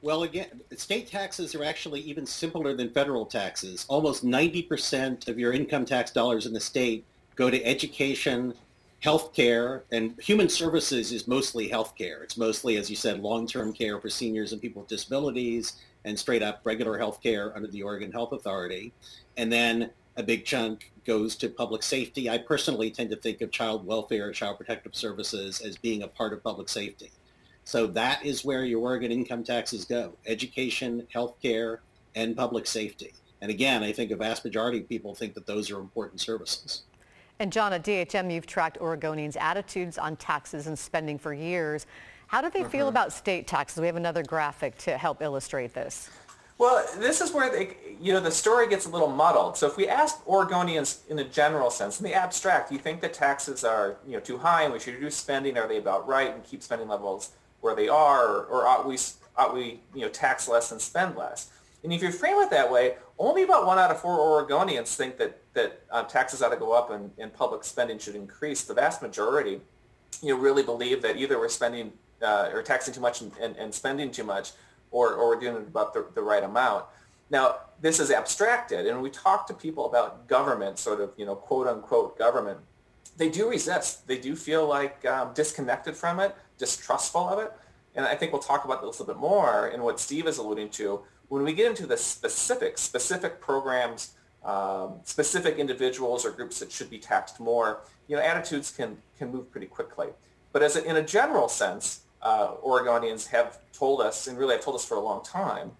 Well, 0.00 0.22
again, 0.22 0.60
state 0.76 1.08
taxes 1.08 1.54
are 1.54 1.64
actually 1.64 2.00
even 2.00 2.24
simpler 2.24 2.74
than 2.74 2.90
federal 2.90 3.26
taxes. 3.26 3.84
Almost 3.88 4.24
90% 4.24 5.28
of 5.28 5.38
your 5.38 5.52
income 5.52 5.84
tax 5.84 6.12
dollars 6.12 6.46
in 6.46 6.52
the 6.52 6.60
state 6.60 7.04
go 7.34 7.50
to 7.50 7.64
education, 7.64 8.54
healthcare, 9.02 9.82
and 9.90 10.14
human 10.20 10.48
services 10.48 11.12
is 11.12 11.26
mostly 11.26 11.68
healthcare. 11.68 12.22
It's 12.22 12.36
mostly, 12.36 12.76
as 12.76 12.88
you 12.88 12.96
said, 12.96 13.20
long-term 13.20 13.72
care 13.72 14.00
for 14.00 14.08
seniors 14.08 14.52
and 14.52 14.62
people 14.62 14.82
with 14.82 14.88
disabilities 14.88 15.74
and 16.04 16.18
straight 16.18 16.42
up 16.42 16.60
regular 16.64 16.98
healthcare 16.98 17.54
under 17.56 17.68
the 17.68 17.82
Oregon 17.82 18.12
Health 18.12 18.32
Authority. 18.32 18.92
And 19.36 19.52
then 19.52 19.90
a 20.16 20.22
big 20.22 20.44
chunk 20.44 20.92
goes 21.04 21.36
to 21.36 21.48
public 21.48 21.82
safety. 21.82 22.28
I 22.28 22.38
personally 22.38 22.90
tend 22.90 23.10
to 23.10 23.16
think 23.16 23.40
of 23.40 23.50
child 23.50 23.86
welfare, 23.86 24.26
and 24.26 24.34
child 24.34 24.58
protective 24.58 24.94
services 24.94 25.60
as 25.60 25.76
being 25.76 26.02
a 26.02 26.08
part 26.08 26.32
of 26.32 26.42
public 26.42 26.68
safety. 26.68 27.10
So 27.68 27.86
that 27.88 28.24
is 28.24 28.46
where 28.46 28.64
your 28.64 28.80
Oregon 28.80 29.12
income 29.12 29.44
taxes 29.44 29.84
go, 29.84 30.14
education, 30.26 31.06
healthcare, 31.14 31.80
and 32.14 32.34
public 32.34 32.66
safety. 32.66 33.12
And 33.42 33.50
again, 33.50 33.82
I 33.82 33.92
think 33.92 34.10
a 34.10 34.16
vast 34.16 34.42
majority 34.42 34.78
of 34.78 34.88
people 34.88 35.14
think 35.14 35.34
that 35.34 35.46
those 35.46 35.70
are 35.70 35.78
important 35.78 36.22
services. 36.22 36.84
And 37.38 37.52
John, 37.52 37.74
at 37.74 37.84
DHM, 37.84 38.32
you've 38.32 38.46
tracked 38.46 38.78
Oregonians' 38.78 39.36
attitudes 39.38 39.98
on 39.98 40.16
taxes 40.16 40.66
and 40.66 40.78
spending 40.78 41.18
for 41.18 41.34
years. 41.34 41.84
How 42.28 42.40
do 42.40 42.48
they 42.48 42.64
feel 42.64 42.86
mm-hmm. 42.86 42.88
about 42.88 43.12
state 43.12 43.46
taxes? 43.46 43.78
We 43.82 43.86
have 43.86 43.96
another 43.96 44.22
graphic 44.22 44.78
to 44.78 44.96
help 44.96 45.20
illustrate 45.20 45.74
this. 45.74 46.08
Well, 46.56 46.86
this 46.96 47.20
is 47.20 47.32
where 47.32 47.50
they, 47.50 47.76
you 48.00 48.14
know 48.14 48.20
the 48.20 48.30
story 48.30 48.66
gets 48.66 48.86
a 48.86 48.88
little 48.88 49.10
muddled. 49.10 49.58
So 49.58 49.66
if 49.66 49.76
we 49.76 49.88
ask 49.88 50.24
Oregonians 50.24 51.06
in 51.08 51.18
a 51.18 51.24
general 51.24 51.70
sense, 51.70 52.00
in 52.00 52.04
the 52.04 52.14
abstract, 52.14 52.70
do 52.70 52.74
you 52.76 52.80
think 52.80 53.02
that 53.02 53.12
taxes 53.12 53.62
are 53.62 53.98
you 54.06 54.14
know 54.14 54.20
too 54.20 54.38
high 54.38 54.62
and 54.62 54.72
we 54.72 54.80
should 54.80 54.94
reduce 54.94 55.16
spending? 55.16 55.58
Are 55.58 55.68
they 55.68 55.76
about 55.76 56.08
right 56.08 56.34
and 56.34 56.42
keep 56.42 56.62
spending 56.62 56.88
levels 56.88 57.32
where 57.60 57.74
they 57.74 57.88
are, 57.88 58.44
or, 58.44 58.66
ought 58.66 58.86
we 58.86 58.98
ought 59.36 59.54
we 59.54 59.80
you 59.94 60.02
know 60.02 60.08
tax 60.08 60.48
less 60.48 60.72
and 60.72 60.80
spend 60.80 61.16
less? 61.16 61.50
And 61.84 61.92
if 61.92 62.02
you 62.02 62.10
frame 62.10 62.38
it 62.38 62.50
that 62.50 62.70
way, 62.70 62.96
only 63.18 63.42
about 63.42 63.66
one 63.66 63.78
out 63.78 63.90
of 63.90 64.00
four 64.00 64.18
Oregonians 64.18 64.94
think 64.94 65.16
that 65.18 65.40
that 65.54 65.82
uh, 65.90 66.02
taxes 66.04 66.42
ought 66.42 66.50
to 66.50 66.56
go 66.56 66.72
up 66.72 66.90
and, 66.90 67.10
and 67.18 67.32
public 67.32 67.64
spending 67.64 67.98
should 67.98 68.14
increase. 68.14 68.62
The 68.62 68.74
vast 68.74 69.02
majority, 69.02 69.60
you 70.22 70.34
know, 70.34 70.40
really 70.40 70.62
believe 70.62 71.02
that 71.02 71.16
either 71.16 71.38
we're 71.38 71.48
spending 71.48 71.92
uh, 72.22 72.50
or 72.52 72.62
taxing 72.62 72.94
too 72.94 73.00
much 73.00 73.20
and, 73.20 73.32
and, 73.40 73.56
and 73.56 73.74
spending 73.74 74.10
too 74.10 74.24
much, 74.24 74.52
or, 74.90 75.14
or 75.14 75.28
we're 75.28 75.40
doing 75.40 75.56
about 75.56 75.94
the, 75.94 76.06
the 76.14 76.22
right 76.22 76.42
amount. 76.42 76.84
Now, 77.30 77.56
this 77.80 78.00
is 78.00 78.10
abstracted, 78.10 78.86
and 78.86 79.02
we 79.02 79.10
talk 79.10 79.46
to 79.48 79.54
people 79.54 79.86
about 79.86 80.26
government, 80.28 80.78
sort 80.78 81.00
of, 81.00 81.12
you 81.16 81.26
know, 81.26 81.34
quote 81.34 81.66
unquote 81.66 82.18
government, 82.18 82.58
they 83.16 83.28
do 83.28 83.50
resist. 83.50 84.06
They 84.06 84.18
do 84.18 84.34
feel 84.34 84.66
like 84.66 85.04
um, 85.04 85.34
disconnected 85.34 85.96
from 85.96 86.20
it, 86.20 86.34
distrustful 86.58 87.28
of 87.28 87.38
it. 87.38 87.52
And 87.94 88.04
I 88.04 88.14
think 88.14 88.32
we'll 88.32 88.42
talk 88.42 88.64
about 88.64 88.80
this 88.82 88.98
a 88.98 89.02
little 89.02 89.14
bit 89.14 89.16
more 89.16 89.68
in 89.68 89.82
what 89.82 89.98
Steve 89.98 90.26
is 90.26 90.38
alluding 90.38 90.70
to. 90.70 91.00
When 91.28 91.42
we 91.42 91.52
get 91.52 91.66
into 91.66 91.86
the 91.86 91.96
specific, 91.96 92.78
specific 92.78 93.40
programs, 93.40 94.12
um, 94.44 95.00
specific 95.04 95.56
individuals 95.58 96.24
or 96.24 96.30
groups 96.30 96.60
that 96.60 96.70
should 96.70 96.90
be 96.90 96.98
taxed 96.98 97.40
more, 97.40 97.80
you 98.06 98.16
know, 98.16 98.22
attitudes 98.22 98.70
can, 98.70 98.96
can 99.18 99.30
move 99.30 99.50
pretty 99.50 99.66
quickly. 99.66 100.08
But 100.52 100.62
as 100.62 100.76
a, 100.76 100.84
in 100.84 100.96
a 100.96 101.02
general 101.02 101.48
sense, 101.48 102.00
uh, 102.22 102.54
Oregonians 102.64 103.26
have 103.28 103.58
told 103.72 104.00
us, 104.00 104.26
and 104.26 104.38
really 104.38 104.54
have 104.54 104.64
told 104.64 104.76
us 104.76 104.84
for 104.84 104.96
a 104.96 105.00
long 105.00 105.22
time, 105.22 105.72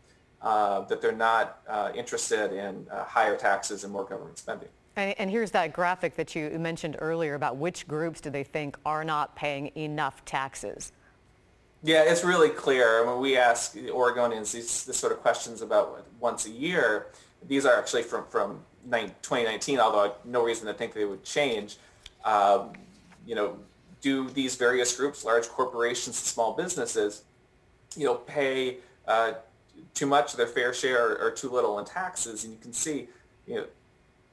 uh, 0.43 0.81
that 0.83 1.01
they're 1.01 1.13
not 1.13 1.61
uh, 1.69 1.91
interested 1.95 2.53
in 2.53 2.87
uh, 2.91 3.05
higher 3.05 3.37
taxes 3.37 3.85
and 3.85 3.93
more 3.93 4.05
government 4.05 4.39
spending. 4.39 4.69
And, 4.99 5.15
and 5.19 5.31
here's 5.31 5.53
that 5.53 5.73
graphic 5.73 6.17
that 6.17 6.35
you 6.35 6.51
mentioned 6.59 6.97
earlier 6.99 7.35
about 7.35 7.57
which 7.57 7.87
groups 7.87 8.21
do 8.21 8.31
they 8.31 8.43
think 8.43 8.77
are 8.85 9.05
not 9.05 9.37
paying 9.37 9.71
enough 9.77 10.25
taxes. 10.25 10.93
Yeah, 11.85 12.03
it's 12.03 12.25
really 12.25 12.49
clear. 12.49 13.07
When 13.07 13.21
we 13.21 13.37
ask 13.37 13.77
Oregonians 13.77 14.53
these, 14.53 14.85
these 14.85 14.97
sort 14.97 15.13
of 15.13 15.21
questions 15.21 15.63
about 15.63 16.05
once 16.19 16.47
a 16.47 16.51
year, 16.51 17.07
these 17.47 17.65
are 17.65 17.79
actually 17.79 18.03
from, 18.03 18.27
from 18.27 18.61
2019, 18.91 19.79
although 19.79 20.15
no 20.25 20.43
reason 20.43 20.67
to 20.67 20.75
think 20.75 20.95
they 20.95 21.05
would 21.05 21.23
change. 21.23 21.77
Um, 22.25 22.73
you 23.25 23.37
know, 23.37 23.57
do 24.01 24.29
these 24.31 24.57
various 24.57 24.97
groups, 24.97 25.25
large 25.25 25.49
corporations, 25.49 26.19
small 26.19 26.55
businesses, 26.55 27.23
you 27.97 28.07
know, 28.07 28.17
pay 28.17 28.79
uh, 29.07 29.35
too 29.95 30.07
much 30.07 30.33
of 30.33 30.39
their 30.39 30.49
fair 30.49 30.75
share 30.75 31.13
or, 31.13 31.27
or 31.27 31.31
too 31.31 31.51
little 31.51 31.79
in 31.79 31.85
taxes? 31.85 32.43
And 32.43 32.53
you 32.53 32.59
can 32.59 32.73
see, 32.73 33.09
you 33.47 33.55
know, 33.55 33.67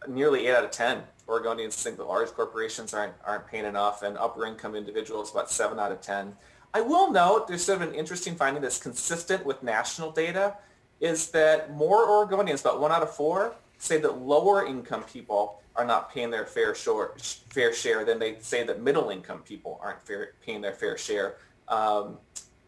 nearly 0.08 0.48
8 0.48 0.56
out 0.56 0.64
of 0.66 0.72
10 0.72 1.04
Oregonians 1.28 1.74
think 1.74 1.98
that 1.98 2.08
large 2.08 2.30
corporations 2.30 2.94
aren't, 2.94 3.14
aren't 3.26 3.48
paying 3.48 3.66
enough 3.66 4.04
and 4.04 4.18
upper 4.18 4.46
income 4.46 4.76
individuals 4.76 5.32
about 5.32 5.50
7 5.50 5.80
out 5.80 5.92
of 5.92 6.02
10. 6.02 6.36
I 6.74 6.82
will 6.82 7.12
note 7.12 7.48
there's 7.48 7.64
sort 7.64 7.82
of 7.82 7.90
an 7.90 7.96
interesting 7.96 8.36
finding 8.36 8.62
that's 8.62 8.80
consistent 8.80 9.46
with 9.46 9.64
national 9.64 10.12
data 10.12 10.58
is 11.00 11.32
that 11.32 11.74
more 11.74 12.08
Oregonians, 12.08 12.62
about 12.62 12.80
1 12.80 12.92
out 12.92 13.02
of 13.02 13.14
4, 13.16 13.56
say 13.80 13.98
that 14.00 14.20
lower 14.20 14.66
income 14.66 15.04
people 15.04 15.62
are 15.76 15.86
not 15.86 16.14
paying 16.14 16.30
their 16.30 16.46
fair 16.46 16.76
share, 16.76 17.12
fair 17.50 17.74
share 17.74 18.06
than 18.06 18.20
they 18.20 18.38
say 18.40 18.64
that 18.64 18.82
middle 18.82 19.10
income 19.10 19.40
people 19.40 19.80
aren't 19.84 20.02
fair, 20.06 20.34
paying 20.46 20.62
their 20.62 20.74
fair 20.74 20.98
share 20.98 21.38
Um, 21.68 22.20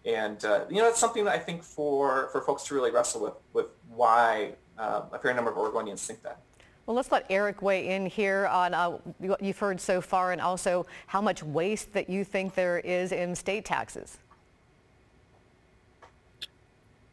and 0.03 0.43
uh, 0.45 0.65
you 0.69 0.77
know, 0.77 0.87
it's 0.87 0.99
something 0.99 1.25
that 1.25 1.33
I 1.33 1.39
think 1.39 1.63
for, 1.63 2.29
for 2.31 2.41
folks 2.41 2.63
to 2.65 2.75
really 2.75 2.91
wrestle 2.91 3.21
with, 3.21 3.33
with 3.53 3.67
why 3.89 4.53
uh, 4.77 5.01
a 5.11 5.19
fair 5.19 5.33
number 5.33 5.51
of 5.51 5.57
Oregonians 5.57 6.05
think 6.05 6.23
that. 6.23 6.41
Well, 6.87 6.95
let's 6.95 7.11
let 7.11 7.25
Eric 7.29 7.61
weigh 7.61 7.89
in 7.89 8.05
here 8.05 8.47
on 8.47 8.73
uh, 8.73 8.91
what 9.19 9.43
you've 9.43 9.59
heard 9.59 9.81
so 9.81 9.99
far 9.99 10.31
and 10.31 10.39
also 10.39 10.85
how 11.05 11.19
much 11.19 11.43
waste 11.43 11.91
that 11.91 12.09
you 12.09 12.23
think 12.23 12.55
there 12.55 12.79
is 12.79 13.11
in 13.11 13.35
state 13.35 13.65
taxes. 13.65 14.19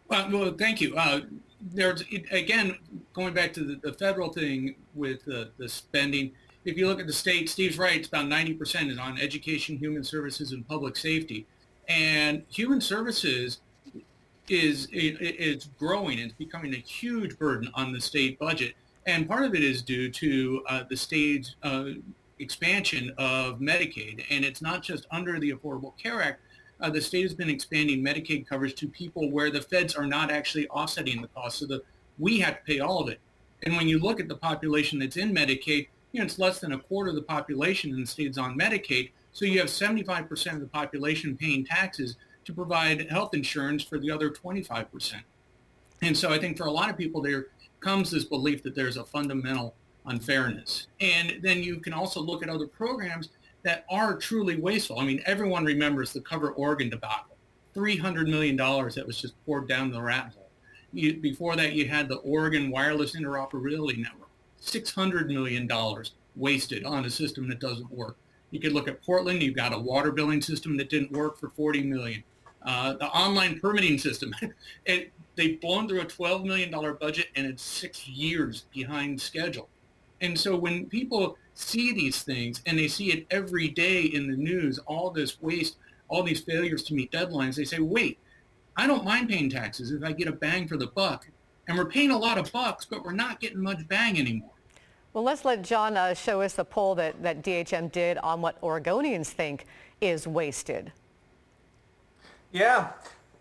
Well, 0.07 0.31
well 0.31 0.55
thank 0.57 0.81
you. 0.81 0.97
Uh, 0.97 1.23
there's 1.73 2.05
again 2.31 2.77
going 3.15 3.35
back 3.35 3.53
to 3.55 3.65
the, 3.65 3.81
the 3.83 3.93
federal 3.95 4.33
thing 4.33 4.77
with 4.95 5.25
the, 5.25 5.51
the 5.59 5.69
spending. 5.69 6.31
If 6.65 6.79
you 6.79 6.87
look 6.87 7.01
at 7.01 7.09
the 7.09 7.13
state, 7.13 7.51
Steve's 7.51 7.77
right. 7.77 7.99
It's 7.99 8.07
about 8.07 8.27
90% 8.27 8.91
is 8.91 8.99
on 8.99 9.19
education, 9.19 9.77
human 9.77 10.05
services, 10.05 10.53
and 10.53 10.67
public 10.69 10.97
safety. 10.97 11.47
And 11.89 12.45
human 12.49 12.81
services 12.81 13.59
is 14.49 14.87
is 14.93 15.69
growing. 15.81 16.21
It's 16.21 16.35
becoming 16.35 16.75
a 16.75 16.79
huge 16.79 17.37
burden 17.39 17.73
on 17.75 17.93
the 17.93 18.01
state 18.01 18.39
budget. 18.39 18.75
And 19.07 19.29
part 19.29 19.45
of 19.45 19.55
it 19.55 19.63
is 19.63 19.83
due 19.83 20.11
to 20.11 20.65
uh, 20.69 20.85
the 20.89 20.97
state's 20.97 21.57
uh, 21.63 21.85
expansion 22.39 23.13
of 23.19 23.61
Medicaid. 23.61 24.25
And 24.31 24.45
it's 24.45 24.63
not 24.63 24.83
just 24.83 25.07
under 25.11 25.39
the 25.39 25.53
Affordable 25.53 25.97
Care 25.99 26.23
Act. 26.23 26.41
Uh, 26.81 26.91
the 26.91 27.01
state 27.01 27.23
has 27.23 27.35
been 27.35 27.51
expanding 27.51 28.03
Medicaid 28.03 28.47
coverage 28.47 28.75
to 28.77 28.89
people 28.89 29.31
where 29.31 29.51
the 29.51 29.63
feds 29.63 29.95
are 29.95 30.07
not 30.07 30.31
actually 30.31 30.69
offsetting 30.69 31.23
the 31.23 31.29
cost. 31.29 31.59
So 31.59 31.67
the, 31.67 31.83
we 32.19 32.41
have 32.41 32.59
to 32.59 32.65
pay 32.65 32.81
all 32.81 33.01
of 33.01 33.09
it. 33.09 33.21
And 33.63 33.77
when 33.77 33.89
you 33.89 33.99
look 33.99 34.21
at 34.21 34.29
the 34.29 34.37
population 34.37 34.99
that's 34.99 35.17
in 35.17 35.35
Medicaid, 35.35 35.89
you 36.13 36.21
know, 36.21 36.25
it's 36.25 36.39
less 36.39 36.61
than 36.61 36.73
a 36.73 36.79
quarter 36.79 37.11
of 37.11 37.17
the 37.17 37.23
population 37.23 37.91
in 37.91 38.01
the 38.01 38.07
states 38.07 38.39
on 38.39 38.59
Medicaid. 38.59 39.11
So 39.33 39.45
you 39.45 39.59
have 39.59 39.69
75% 39.69 40.53
of 40.53 40.61
the 40.61 40.67
population 40.67 41.37
paying 41.37 41.65
taxes 41.65 42.17
to 42.45 42.53
provide 42.53 43.11
health 43.11 43.35
insurance 43.35 43.83
for 43.83 43.99
the 43.99 44.11
other 44.11 44.31
25%. 44.31 45.15
And 46.03 46.17
so 46.17 46.31
I 46.31 46.39
think 46.39 46.57
for 46.57 46.67
a 46.67 46.71
lot 46.71 46.91
of 46.91 46.97
people, 46.97 47.23
there 47.23 47.47
comes 47.85 48.11
this 48.11 48.25
belief 48.25 48.63
that 48.63 48.75
there's 48.75 48.97
a 48.97 49.05
fundamental 49.05 49.75
unfairness. 50.07 50.87
And 51.01 51.39
then 51.43 51.63
you 51.63 51.81
can 51.81 51.93
also 51.93 52.21
look 52.21 52.43
at 52.43 52.49
other 52.49 52.67
programs 52.67 53.29
that 53.63 53.85
are 53.91 54.17
truly 54.17 54.57
wasteful. 54.57 54.99
I 54.99 55.05
mean, 55.05 55.23
everyone 55.27 55.65
remembers 55.65 56.13
the 56.13 56.23
Cover 56.23 56.53
Oregon 56.53 56.89
debacle, 56.89 57.37
$300 57.77 58.29
million 58.29 58.57
that 58.57 59.05
was 59.07 59.21
just 59.21 59.35
poured 59.45 59.69
down 59.69 59.91
the 59.91 60.01
rat 60.01 60.33
hole. 60.35 60.49
You, 60.93 61.19
before 61.21 61.57
that, 61.57 61.75
you 61.75 61.87
had 61.87 62.09
the 62.09 62.17
Oregon 62.17 62.71
Wireless 62.71 63.15
Interoperability 63.15 63.99
Network, 63.99 64.31
$600 64.63 65.27
million 65.29 65.69
wasted 66.37 66.85
on 66.85 67.05
a 67.05 67.11
system 67.11 67.49
that 67.49 67.61
doesn't 67.61 67.91
work. 67.91 68.17
You 68.51 68.61
could 68.61 68.73
look 68.73 68.89
at 68.89 69.03
Portland. 69.03 69.43
You've 69.43 69.57
got 69.57 69.75
a 69.75 69.79
water 69.79 70.13
billing 70.13 70.41
system 70.41 70.77
that 70.79 70.89
didn't 70.89 71.13
work 71.13 71.39
for 71.39 71.51
40 71.51 71.83
million. 71.83 72.23
Uh, 72.65 72.95
the 72.95 73.07
online 73.09 73.61
permitting 73.61 73.99
system, 73.99 74.33
it, 74.87 75.13
they've 75.37 75.61
blown 75.61 75.89
through 75.89 76.01
a 76.01 76.07
$12 76.07 76.45
million 76.45 76.71
budget 77.01 77.29
and 77.37 77.47
it's 77.47 77.63
six 77.63 78.07
years 78.09 78.65
behind 78.73 79.21
schedule. 79.21 79.69
And 80.21 80.39
so 80.39 80.57
when 80.57 80.87
people 80.87 81.37
see 81.55 81.93
these 81.93 82.23
things 82.23 82.63
and 82.67 82.79
they 82.79 82.89
see 82.89 83.13
it 83.13 83.27
every 83.31 83.69
day 83.69 84.03
in 84.03 84.31
the 84.31 84.37
news, 84.37 84.79
all 84.87 85.11
this 85.11 85.41
waste, 85.43 85.77
all 86.09 86.23
these 86.23 86.41
failures 86.41 86.83
to 86.85 86.95
meet 86.95 87.11
deadlines, 87.13 87.57
they 87.57 87.65
say, 87.65 87.79
wait, 87.79 88.19
I 88.77 88.87
don't 88.87 89.05
mind 89.05 89.29
paying 89.29 89.51
taxes 89.51 89.93
if 89.93 90.03
I 90.03 90.13
get 90.13 90.29
a 90.29 90.33
bang 90.33 90.67
for 90.67 90.77
the 90.77 90.87
buck. 90.87 91.27
And 91.67 91.79
we're 91.79 91.87
paying 91.87 92.11
a 92.11 92.19
lot 92.19 92.39
of 92.39 92.51
bucks, 92.53 92.85
but 92.85 93.05
we're 93.05 93.13
not 93.13 93.41
getting 93.41 93.61
much 93.61 93.87
bang 93.89 94.19
anymore. 94.19 94.51
Well, 95.13 95.25
let's 95.25 95.45
let 95.45 95.63
John 95.63 95.97
uh, 95.97 96.13
show 96.15 96.43
us 96.43 96.55
the 96.55 96.65
poll 96.65 96.97
that, 96.97 97.23
that 97.23 97.43
DHM 97.43 97.93
did 97.93 98.19
on 98.19 98.41
what 98.41 98.61
Oregonians 98.61 99.29
think 99.29 99.65
is 100.01 100.27
wasted. 100.27 100.93
Yeah. 102.51 102.91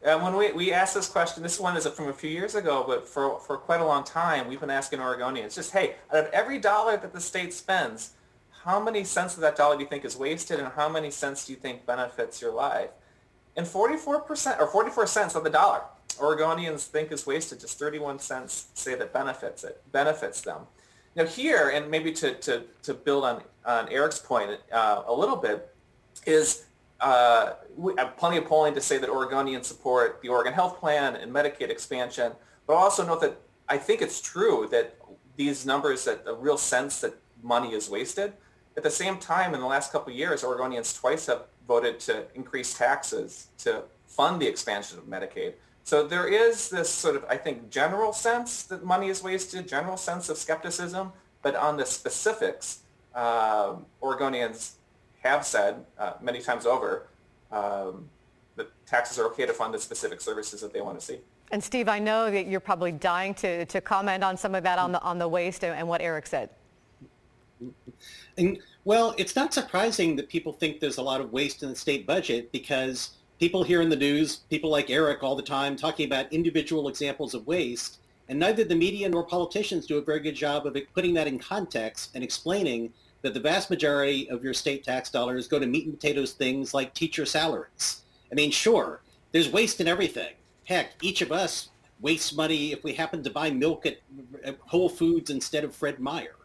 Uh, 0.04 0.20
when 0.20 0.36
we, 0.36 0.52
we 0.52 0.74
asked 0.74 0.94
this 0.94 1.08
question, 1.08 1.42
this 1.42 1.60
one 1.60 1.78
is 1.78 1.88
from 1.88 2.10
a 2.10 2.14
few 2.14 2.30
years 2.30 2.56
ago, 2.56 2.84
but 2.86 3.08
for, 3.08 3.40
for 3.40 3.56
quite 3.56 3.80
a 3.80 3.86
long 3.86 4.04
time, 4.04 4.50
we've 4.50 4.60
been 4.60 4.70
asking 4.70 5.00
Oregonians, 5.00 5.56
just, 5.56 5.72
hey, 5.72 5.96
out 6.12 6.26
of 6.26 6.34
every 6.34 6.60
dollar 6.60 6.98
that 6.98 7.14
the 7.14 7.22
state 7.22 7.54
spends, 7.54 8.12
how 8.64 8.82
many 8.82 9.06
cents 9.06 9.36
of 9.36 9.42
that 9.42 9.56
dollar 9.56 9.76
do 9.76 9.84
you 9.84 9.88
think 9.88 10.04
is 10.04 10.18
wasted 10.18 10.60
and 10.60 10.68
how 10.74 10.90
many 10.90 11.10
cents 11.10 11.46
do 11.46 11.54
you 11.54 11.60
think 11.60 11.86
benefits 11.86 12.42
your 12.42 12.54
life? 12.54 12.90
And 13.56 13.66
44% 13.66 14.60
or 14.60 14.68
44 14.68 15.08
cents 15.08 15.36
of 15.36 15.46
the 15.46 15.50
dollar, 15.50 15.84
Oregonians 16.18 16.86
think 16.86 17.12
is 17.14 17.26
wasted. 17.26 17.62
Just 17.62 17.80
31 17.80 18.20
cents 18.20 18.68
say 18.74 18.96
that 18.96 19.14
benefits 19.14 19.64
it, 19.64 19.82
benefits 19.94 20.42
them. 20.42 20.62
Now 21.16 21.26
here, 21.26 21.70
and 21.70 21.90
maybe 21.90 22.12
to, 22.14 22.34
to, 22.36 22.64
to 22.82 22.94
build 22.94 23.24
on, 23.24 23.44
on 23.66 23.88
Eric's 23.88 24.20
point 24.20 24.60
uh, 24.72 25.04
a 25.08 25.14
little 25.14 25.38
bit, 25.38 25.74
is 26.26 26.66
uh, 27.00 27.54
we 27.76 27.94
have 27.98 28.16
plenty 28.18 28.38
of 28.38 28.46
polling 28.46 28.74
to 28.74 28.82
say 28.82 28.98
that 28.98 29.10
Oregonians 29.10 29.66
support 29.66 30.22
the 30.22 30.30
Oregon 30.30 30.54
Health 30.54 30.80
Plan 30.80 31.16
and 31.16 31.32
Medicaid 31.32 31.70
expansion, 31.70 32.32
but 32.66 32.74
also 32.74 33.06
note 33.06 33.22
that 33.22 33.40
I 33.68 33.78
think 33.78 34.02
it's 34.02 34.22
true 34.22 34.68
that 34.72 34.98
these 35.36 35.66
numbers, 35.66 36.06
that 36.06 36.24
a 36.26 36.34
real 36.34 36.58
sense 36.58 37.02
that 37.02 37.16
money 37.42 37.74
is 37.74 37.90
wasted. 37.90 38.34
At 38.78 38.84
the 38.84 38.90
same 38.90 39.18
time, 39.18 39.54
in 39.54 39.60
the 39.60 39.68
last 39.68 39.92
couple 39.92 40.12
of 40.12 40.18
years, 40.18 40.44
Oregonians 40.44 40.98
twice 40.98 41.26
have 41.28 41.44
voted 41.68 42.00
to 42.02 42.26
increase 42.36 42.74
taxes 42.74 43.48
to 43.60 43.84
fund 44.08 44.42
the 44.42 44.48
expansion 44.48 44.98
of 44.98 45.06
Medicaid. 45.06 45.54
So 45.84 46.08
there 46.08 46.28
is 46.28 46.70
this 46.70 46.90
sort 46.90 47.16
of, 47.16 47.26
I 47.26 47.36
think, 47.36 47.70
general 47.70 48.14
sense 48.14 48.64
that 48.64 48.86
money 48.86 49.10
is 49.10 49.22
wasted, 49.22 49.68
general 49.68 49.98
sense 49.98 50.30
of 50.30 50.38
skepticism, 50.38 51.12
but 51.42 51.56
on 51.56 51.78
the 51.78 51.86
specifics, 51.86 52.80
uh, 53.14 53.76
Oregonians 54.02 54.74
have 55.24 55.46
said 55.46 55.86
uh, 55.98 56.14
many 56.22 56.40
times 56.40 56.66
over 56.66 57.08
um, 57.52 58.10
that 58.56 58.68
taxes 58.86 59.18
are 59.18 59.26
okay 59.28 59.46
to 59.46 59.54
fund 59.54 59.74
the 59.74 59.80
specific 59.80 60.22
services 60.22 60.62
that 60.62 60.74
they 60.74 60.82
want 60.82 61.00
to 61.00 61.06
see. 61.06 61.20
And 61.52 61.64
Steve, 61.64 61.88
I 61.88 62.00
know 62.00 62.32
that 62.32 62.48
you're 62.48 62.60
probably 62.60 62.92
dying 62.92 63.34
to, 63.36 63.66
to 63.66 63.82
comment 63.82 64.24
on 64.24 64.38
some 64.38 64.56
of 64.56 64.64
that 64.64 64.80
on 64.80 64.92
the 64.92 65.02
on 65.02 65.20
the 65.20 65.28
waste 65.28 65.64
and, 65.64 65.78
and 65.78 65.88
what 65.88 66.02
Eric 66.02 66.28
said. 66.28 66.50
And, 68.38 68.60
well, 68.84 69.14
it's 69.18 69.36
not 69.36 69.54
surprising 69.54 70.16
that 70.18 70.28
people 70.28 70.52
think 70.52 70.80
there's 70.80 70.98
a 70.98 71.02
lot 71.02 71.22
of 71.22 71.32
waste 71.32 71.64
in 71.64 71.70
the 71.70 71.76
state 71.76 72.06
budget 72.06 72.52
because 72.52 73.12
people 73.40 73.64
hear 73.64 73.82
in 73.82 73.90
the 73.90 73.96
news, 73.96 74.38
people 74.50 74.70
like 74.70 74.90
Eric 74.90 75.24
all 75.24 75.36
the 75.36 75.44
time 75.44 75.76
talking 75.76 76.06
about 76.06 76.32
individual 76.34 76.90
examples 76.90 77.34
of 77.34 77.46
waste, 77.48 78.00
and 78.28 78.40
neither 78.40 78.64
the 78.64 78.76
media 78.76 79.08
nor 79.08 79.24
politicians 79.24 79.86
do 79.86 79.98
a 79.98 80.02
very 80.02 80.20
good 80.20 80.36
job 80.36 80.66
of 80.66 80.76
putting 80.94 81.14
that 81.14 81.28
in 81.28 81.38
context 81.40 82.12
and 82.16 82.24
explaining 82.24 82.92
that 83.24 83.34
the 83.34 83.40
vast 83.40 83.70
majority 83.70 84.30
of 84.30 84.44
your 84.44 84.54
state 84.54 84.84
tax 84.84 85.10
dollars 85.10 85.48
go 85.48 85.58
to 85.58 85.66
meat 85.66 85.86
and 85.86 86.00
potatoes 86.00 86.34
things 86.34 86.74
like 86.74 86.94
teacher 86.94 87.26
salaries. 87.26 88.04
I 88.32 88.36
mean, 88.36 88.52
sure, 88.52 89.02
there's 89.32 89.50
waste 89.50 89.82
in 89.82 89.88
everything. 89.88 90.34
Heck, 90.66 90.92
each 91.02 91.22
of 91.22 91.32
us 91.32 91.70
wastes 92.00 92.36
money 92.36 92.72
if 92.72 92.84
we 92.84 92.94
happen 92.94 93.24
to 93.24 93.30
buy 93.30 93.50
milk 93.50 93.86
at, 93.86 93.98
Whole 94.60 94.90
Foods 94.90 95.30
instead 95.30 95.64
of 95.64 95.76
Fred 95.76 96.00
Meyer. 96.00 96.36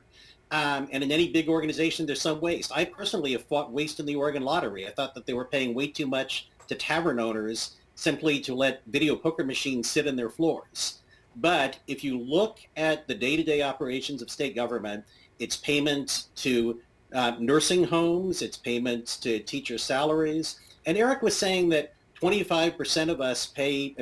Um, 0.50 0.88
and 0.92 1.02
in 1.02 1.12
any 1.12 1.28
big 1.30 1.48
organization, 1.48 2.06
there's 2.06 2.22
some 2.22 2.40
waste. 2.40 2.72
I 2.74 2.84
personally 2.84 3.32
have 3.32 3.44
fought 3.44 3.72
waste 3.72 4.00
in 4.00 4.06
the 4.06 4.14
Oregon 4.14 4.42
lottery. 4.44 4.86
I 4.86 4.90
thought 4.90 5.14
that 5.14 5.26
they 5.26 5.34
were 5.34 5.44
paying 5.44 5.74
way 5.74 5.88
too 5.88 6.06
much 6.06 6.48
to 6.68 6.74
tavern 6.74 7.18
owners 7.20 7.76
simply 7.96 8.40
to 8.40 8.54
let 8.54 8.82
video 8.86 9.16
poker 9.16 9.44
machines 9.44 9.90
sit 9.90 10.06
in 10.06 10.16
their 10.16 10.30
floors. 10.30 11.00
But 11.36 11.78
if 11.86 12.02
you 12.02 12.18
look 12.18 12.60
at 12.76 13.06
the 13.08 13.14
day-to-day 13.14 13.62
operations 13.62 14.22
of 14.22 14.30
state 14.30 14.54
government, 14.54 15.04
it's 15.38 15.56
payments 15.56 16.28
to 16.36 16.80
uh, 17.12 17.32
nursing 17.38 17.84
homes, 17.84 18.42
it's 18.42 18.56
payments 18.56 19.16
to 19.18 19.40
teacher 19.40 19.78
salaries. 19.78 20.58
And 20.86 20.96
Eric 20.96 21.22
was 21.22 21.36
saying 21.36 21.68
that 21.70 21.94
25% 22.20 23.10
of 23.10 23.20
us 23.20 23.46
pay 23.46 23.94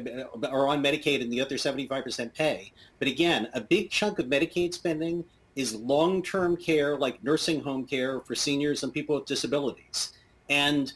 are 0.50 0.68
on 0.68 0.82
Medicaid 0.82 1.20
and 1.20 1.32
the 1.32 1.40
other 1.40 1.56
75% 1.56 2.32
pay. 2.34 2.72
But 2.98 3.08
again, 3.08 3.48
a 3.52 3.60
big 3.60 3.90
chunk 3.90 4.18
of 4.18 4.26
Medicaid 4.26 4.72
spending 4.72 5.24
is 5.54 5.74
long-term 5.74 6.56
care 6.56 6.96
like 6.96 7.22
nursing 7.22 7.60
home 7.60 7.86
care 7.86 8.20
for 8.20 8.34
seniors 8.34 8.82
and 8.82 8.92
people 8.92 9.16
with 9.16 9.26
disabilities. 9.26 10.12
And 10.48 10.92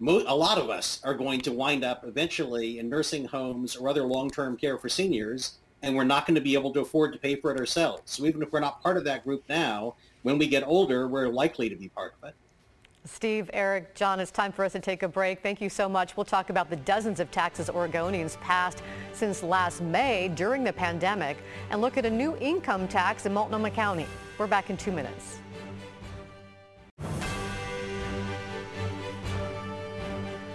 mo- 0.00 0.24
a 0.26 0.36
lot 0.36 0.58
of 0.58 0.70
us 0.70 1.00
are 1.04 1.14
going 1.14 1.40
to 1.42 1.52
wind 1.52 1.84
up 1.84 2.04
eventually 2.06 2.78
in 2.78 2.88
nursing 2.88 3.26
homes 3.26 3.76
or 3.76 3.88
other 3.88 4.04
long-term 4.04 4.56
care 4.56 4.78
for 4.78 4.88
seniors 4.88 5.58
and 5.82 5.96
we're 5.96 6.04
not 6.04 6.26
going 6.26 6.34
to 6.34 6.40
be 6.40 6.54
able 6.54 6.72
to 6.72 6.80
afford 6.80 7.12
to 7.12 7.18
pay 7.18 7.36
for 7.36 7.50
it 7.50 7.58
ourselves. 7.58 8.02
So 8.06 8.24
even 8.24 8.42
if 8.42 8.52
we're 8.52 8.60
not 8.60 8.82
part 8.82 8.96
of 8.96 9.04
that 9.04 9.24
group 9.24 9.42
now, 9.48 9.94
when 10.22 10.38
we 10.38 10.46
get 10.46 10.62
older, 10.66 11.08
we're 11.08 11.28
likely 11.28 11.68
to 11.68 11.76
be 11.76 11.88
part 11.88 12.14
of 12.22 12.28
it. 12.28 12.34
Steve, 13.04 13.50
Eric, 13.52 13.96
John, 13.96 14.20
it's 14.20 14.30
time 14.30 14.52
for 14.52 14.64
us 14.64 14.72
to 14.72 14.78
take 14.78 15.02
a 15.02 15.08
break. 15.08 15.42
Thank 15.42 15.60
you 15.60 15.68
so 15.68 15.88
much. 15.88 16.16
We'll 16.16 16.24
talk 16.24 16.50
about 16.50 16.70
the 16.70 16.76
dozens 16.76 17.18
of 17.18 17.32
taxes 17.32 17.68
Oregonians 17.68 18.40
passed 18.40 18.80
since 19.12 19.42
last 19.42 19.82
May 19.82 20.28
during 20.28 20.62
the 20.62 20.72
pandemic 20.72 21.36
and 21.70 21.80
look 21.80 21.96
at 21.96 22.06
a 22.06 22.10
new 22.10 22.36
income 22.36 22.86
tax 22.86 23.26
in 23.26 23.34
Multnomah 23.34 23.72
County. 23.72 24.06
We're 24.38 24.46
back 24.46 24.70
in 24.70 24.76
two 24.76 24.92
minutes. 24.92 25.38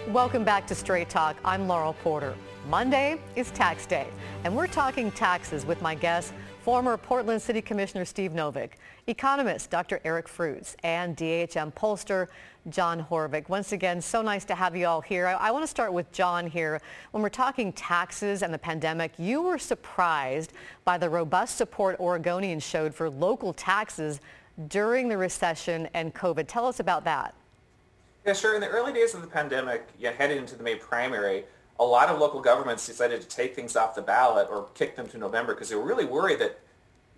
Welcome 0.08 0.46
back 0.46 0.66
to 0.68 0.76
Straight 0.76 1.10
Talk. 1.10 1.36
I'm 1.44 1.68
Laurel 1.68 1.94
Porter. 2.02 2.34
Monday 2.70 3.18
is 3.38 3.50
tax 3.52 3.86
day, 3.86 4.08
and 4.44 4.54
we're 4.54 4.68
talking 4.68 5.10
taxes 5.12 5.66
with 5.66 5.82
my 5.82 5.96
guest, 5.96 6.34
former 6.64 6.98
Portland 6.98 7.42
City 7.42 7.62
Commissioner 7.62 8.04
Steve 8.04 8.32
Novick, 8.32 8.72
economist 9.08 9.70
Dr. 9.70 10.02
Eric 10.04 10.28
Fruits, 10.28 10.76
and 10.84 11.16
DHM 11.16 11.74
pollster 11.74 12.28
John 12.70 13.02
Horvick. 13.10 13.48
Once 13.48 13.72
again, 13.72 14.02
so 14.02 14.22
nice 14.22 14.44
to 14.44 14.54
have 14.54 14.76
you 14.76 14.86
all 14.86 15.00
here. 15.00 15.28
I, 15.28 15.34
I 15.36 15.52
want 15.52 15.64
to 15.64 15.68
start 15.68 15.94
with 15.94 16.12
John 16.12 16.46
here. 16.46 16.82
When 17.12 17.24
we're 17.24 17.30
talking 17.30 17.72
taxes 17.72 18.44
and 18.44 18.54
the 18.54 18.58
pandemic, 18.58 19.14
you 19.18 19.44
were 19.44 19.58
surprised 19.58 20.52
by 20.84 20.98
the 20.98 21.10
robust 21.10 21.56
support 21.56 21.98
Oregonians 22.00 22.64
showed 22.64 22.94
for 22.94 23.10
local 23.10 23.54
taxes 23.54 24.20
during 24.68 25.08
the 25.08 25.18
recession 25.18 25.88
and 25.94 26.14
COVID. 26.14 26.48
Tell 26.48 26.66
us 26.66 26.82
about 26.82 27.06
that. 27.06 27.34
Yeah, 28.26 28.34
sure. 28.34 28.56
In 28.56 28.60
the 28.60 28.68
early 28.68 28.92
days 28.92 29.14
of 29.14 29.22
the 29.22 29.28
pandemic, 29.28 29.88
yeah, 29.98 30.12
headed 30.12 30.38
into 30.38 30.58
the 30.58 30.64
May 30.64 30.76
primary, 30.76 31.46
a 31.80 31.84
lot 31.84 32.10
of 32.10 32.20
local 32.20 32.42
governments 32.42 32.86
decided 32.86 33.22
to 33.22 33.28
take 33.28 33.56
things 33.56 33.76
off 33.76 33.96
the 33.96 34.02
ballot 34.02 34.48
or 34.50 34.68
kick 34.74 34.96
them 34.96 35.08
to 35.10 35.18
November 35.18 35.54
because 35.54 35.70
they 35.70 35.76
were 35.76 35.86
really 35.86 36.06
worried 36.06 36.40
that 36.40 36.60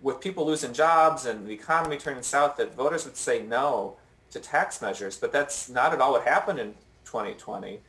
with 0.02 0.20
people 0.20 0.46
losing 0.46 0.72
jobs 0.72 1.26
and 1.26 1.46
the 1.46 1.52
economy 1.52 1.96
turning 1.96 2.22
south, 2.22 2.56
that 2.56 2.74
voters 2.74 3.04
would 3.04 3.16
say 3.16 3.42
no 3.42 3.96
to 4.30 4.38
tax 4.38 4.80
measures. 4.80 5.16
But 5.16 5.32
that's 5.32 5.68
not 5.68 5.92
at 5.92 6.00
all 6.00 6.12
what 6.12 6.24
happened 6.24 6.58
in 6.58 6.74
2020. 7.04 7.80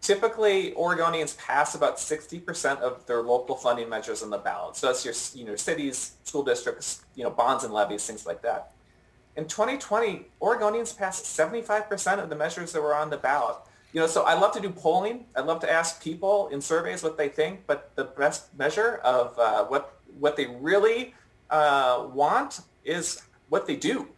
Typically, 0.00 0.72
Oregonians 0.72 1.36
pass 1.36 1.74
about 1.74 1.96
60% 1.98 2.78
of 2.80 3.04
their 3.06 3.22
local 3.22 3.54
funding 3.54 3.88
measures 3.88 4.22
on 4.22 4.30
the 4.30 4.38
ballot. 4.38 4.76
So 4.76 4.86
that's 4.86 5.04
your, 5.04 5.14
you 5.34 5.46
know, 5.46 5.56
cities, 5.56 6.12
school 6.24 6.42
districts, 6.42 7.02
you 7.14 7.24
know, 7.24 7.30
bonds 7.30 7.64
and 7.64 7.74
levies, 7.74 8.06
things 8.06 8.24
like 8.24 8.40
that. 8.42 8.72
In 9.36 9.46
2020, 9.46 10.26
Oregonians 10.40 10.96
passed 10.96 11.24
75% 11.24 12.22
of 12.22 12.30
the 12.30 12.36
measures 12.36 12.72
that 12.72 12.82
were 12.82 12.94
on 12.94 13.10
the 13.10 13.18
ballot 13.18 13.56
you 13.92 14.00
know, 14.00 14.06
so 14.06 14.22
I 14.22 14.34
love 14.34 14.52
to 14.52 14.60
do 14.60 14.70
polling. 14.70 15.26
I 15.36 15.40
love 15.40 15.60
to 15.60 15.70
ask 15.70 16.02
people 16.02 16.48
in 16.48 16.60
surveys 16.60 17.02
what 17.02 17.18
they 17.18 17.28
think, 17.28 17.66
but 17.66 17.90
the 17.96 18.04
best 18.04 18.56
measure 18.56 19.00
of 19.02 19.36
uh, 19.38 19.64
what 19.64 19.96
what 20.18 20.36
they 20.36 20.46
really 20.46 21.14
uh, 21.50 22.06
want 22.12 22.60
is 22.84 23.22
what 23.48 23.66
they 23.66 23.76
do. 23.76 24.08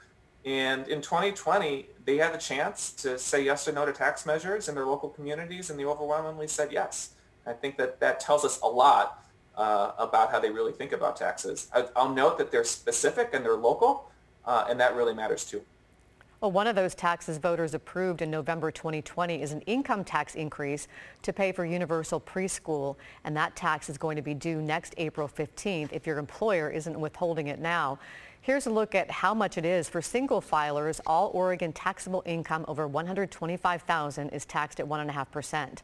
And 0.45 0.89
in 0.89 1.01
2020, 1.01 1.87
they 2.05 2.17
had 2.17 2.35
a 2.35 2.39
chance 2.39 2.93
to 2.95 3.19
say 3.19 3.45
yes 3.45 3.69
or 3.69 3.73
no 3.73 3.87
to 3.87 3.93
tax 3.93 4.27
measures 4.27 4.69
in 4.69 4.75
their 4.75 4.87
local 4.87 5.09
communities, 5.09 5.71
and 5.71 5.79
they 5.79 5.85
overwhelmingly 5.85 6.49
said 6.49 6.73
yes. 6.73 7.11
I 7.47 7.53
think 7.53 7.77
that 7.79 8.01
that 8.01 8.21
tells 8.21 8.45
us 8.45 8.61
a 8.63 8.67
lot 8.67 9.25
uh, 9.57 9.93
about 9.99 10.31
how 10.31 10.41
they 10.41 10.51
really 10.51 10.73
think 10.73 10.93
about 10.93 11.17
taxes. 11.17 11.69
I, 11.73 11.87
will 11.97 12.15
note 12.15 12.39
that 12.39 12.51
they're 12.51 12.65
specific 12.65 13.31
and 13.33 13.45
they're 13.45 13.57
local, 13.57 14.11
uh, 14.45 14.67
and 14.69 14.81
that 14.81 14.97
really 14.97 15.15
matters 15.15 15.45
too. 15.45 15.63
Well, 16.43 16.51
one 16.51 16.67
of 16.67 16.75
those 16.75 16.97
taxes 16.97 17.39
voters 17.39 17.73
approved 17.73 18.21
in 18.21 18.29
November 18.29 18.73
2020 18.73 19.41
is 19.41 19.53
an 19.53 19.61
income 19.61 20.03
tax 20.03 20.35
increase 20.35 20.89
to 21.23 21.33
pay 21.33 21.53
for 21.53 21.65
universal 21.65 22.21
preschool, 22.21 22.97
and 23.23 23.37
that 23.37 23.55
tax 23.55 23.89
is 23.89 23.97
going 23.97 24.17
to 24.17 24.23
be 24.23 24.35
due 24.35 24.61
next 24.61 24.93
April 24.97 25.29
15th 25.29 25.93
if 25.93 26.05
your 26.05 26.19
employer 26.19 26.69
isn't 26.69 26.99
withholding 26.99 27.47
it 27.47 27.61
now. 27.61 28.01
Here's 28.41 28.67
a 28.67 28.71
look 28.71 28.97
at 28.97 29.09
how 29.09 29.35
much 29.35 29.57
it 29.57 29.65
is. 29.65 29.89
For 29.89 30.03
single 30.03 30.43
filers, 30.43 31.01
all 31.07 31.31
Oregon 31.33 31.73
taxable 31.73 32.25
income 32.27 32.65
over 32.67 32.89
125,000 32.89 34.31
is 34.31 34.45
taxed 34.45 34.81
at 34.81 34.87
1.5%. 34.87 35.79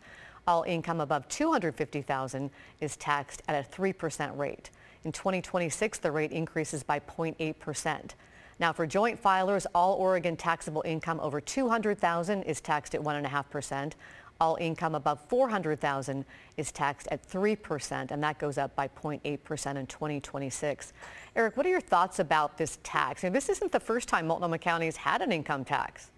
All 0.49 0.65
income 0.65 1.01
above 1.01 1.29
250,000 1.29 2.51
is 2.81 2.97
taxed 2.97 3.43
at 3.47 3.55
a 3.55 3.69
3% 3.69 4.37
rate. 4.37 4.71
In 5.05 5.13
2026, 5.13 5.99
the 5.99 6.11
rate 6.11 6.33
increases 6.33 6.83
by 6.83 6.99
0.8%. 6.99 8.15
Now 8.61 8.73
for 8.73 8.87
joint 8.87 9.23
filers, 9.23 9.67
all 9.75 9.95
Oregon 9.95 10.37
taxable 10.37 10.83
income 10.85 11.21
over 11.21 11.41
200,000 11.41 12.43
is 12.43 12.61
taxed 12.61 12.95
at 12.95 13.01
1.5%. 13.01 13.93
All 14.41 14.57
income 14.61 14.95
above 14.95 15.21
400,000 15.29 16.25
is 16.57 16.71
taxed 16.71 17.09
at 17.11 17.29
3%, 17.29 18.11
and 18.11 18.23
that 18.23 18.39
goes 18.39 18.57
up 18.57 18.75
by 18.77 18.87
0.8% 18.87 19.77
in 19.77 19.87
2026. 19.87 20.93
Eric, 21.35 21.57
what 21.57 21.67
are 21.67 21.71
your 21.71 21.81
thoughts 21.81 22.21
about 22.21 22.57
this 22.57 22.79
tax? 22.85 23.25
And 23.25 23.35
this 23.35 23.49
isn't 23.49 23.73
the 23.73 23.81
first 23.81 24.09
time 24.09 24.29
Multnomah 24.29 24.59
County 24.59 24.87
has 24.87 24.97
had 24.97 25.23
an 25.23 25.33
income 25.33 25.65
tax. 25.65 26.11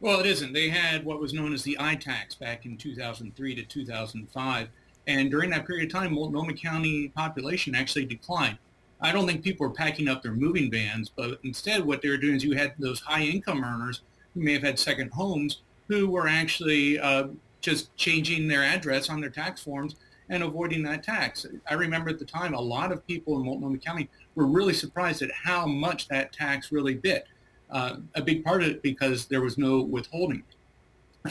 Well, 0.00 0.18
it 0.18 0.26
isn't. 0.26 0.52
They 0.52 0.68
had 0.68 1.04
what 1.04 1.20
was 1.20 1.32
known 1.32 1.54
as 1.54 1.62
the 1.62 1.76
I-tax 1.78 2.34
back 2.34 2.66
in 2.66 2.76
2003 2.76 3.54
to 3.54 3.62
2005. 3.62 4.68
And 5.06 5.30
during 5.30 5.50
that 5.50 5.66
period 5.66 5.86
of 5.86 5.92
time, 5.92 6.14
Multnomah 6.14 6.54
County 6.54 7.08
population 7.08 7.74
actually 7.74 8.04
declined. 8.04 8.58
I 9.00 9.12
don't 9.12 9.26
think 9.26 9.42
people 9.42 9.66
are 9.66 9.70
packing 9.70 10.08
up 10.08 10.22
their 10.22 10.32
moving 10.32 10.70
vans, 10.70 11.10
but 11.14 11.38
instead 11.42 11.84
what 11.84 12.02
they 12.02 12.08
were 12.08 12.16
doing 12.16 12.36
is 12.36 12.44
you 12.44 12.56
had 12.56 12.74
those 12.78 13.00
high 13.00 13.22
income 13.22 13.64
earners 13.64 14.02
who 14.34 14.40
may 14.40 14.52
have 14.52 14.62
had 14.62 14.78
second 14.78 15.10
homes 15.12 15.60
who 15.88 16.08
were 16.08 16.26
actually 16.26 16.98
uh, 16.98 17.28
just 17.60 17.94
changing 17.96 18.48
their 18.48 18.62
address 18.62 19.10
on 19.10 19.20
their 19.20 19.30
tax 19.30 19.62
forms 19.62 19.96
and 20.28 20.42
avoiding 20.42 20.82
that 20.82 21.02
tax. 21.02 21.46
I 21.68 21.74
remember 21.74 22.10
at 22.10 22.18
the 22.18 22.24
time 22.24 22.54
a 22.54 22.60
lot 22.60 22.92
of 22.92 23.06
people 23.06 23.38
in 23.38 23.44
Multnomah 23.44 23.78
County 23.78 24.08
were 24.34 24.46
really 24.46 24.72
surprised 24.72 25.22
at 25.22 25.30
how 25.30 25.66
much 25.66 26.08
that 26.08 26.32
tax 26.32 26.72
really 26.72 26.94
bit. 26.94 27.26
Uh, 27.70 27.96
a 28.14 28.22
big 28.22 28.44
part 28.44 28.62
of 28.62 28.68
it 28.68 28.82
because 28.82 29.26
there 29.26 29.40
was 29.40 29.58
no 29.58 29.80
withholding. 29.80 30.42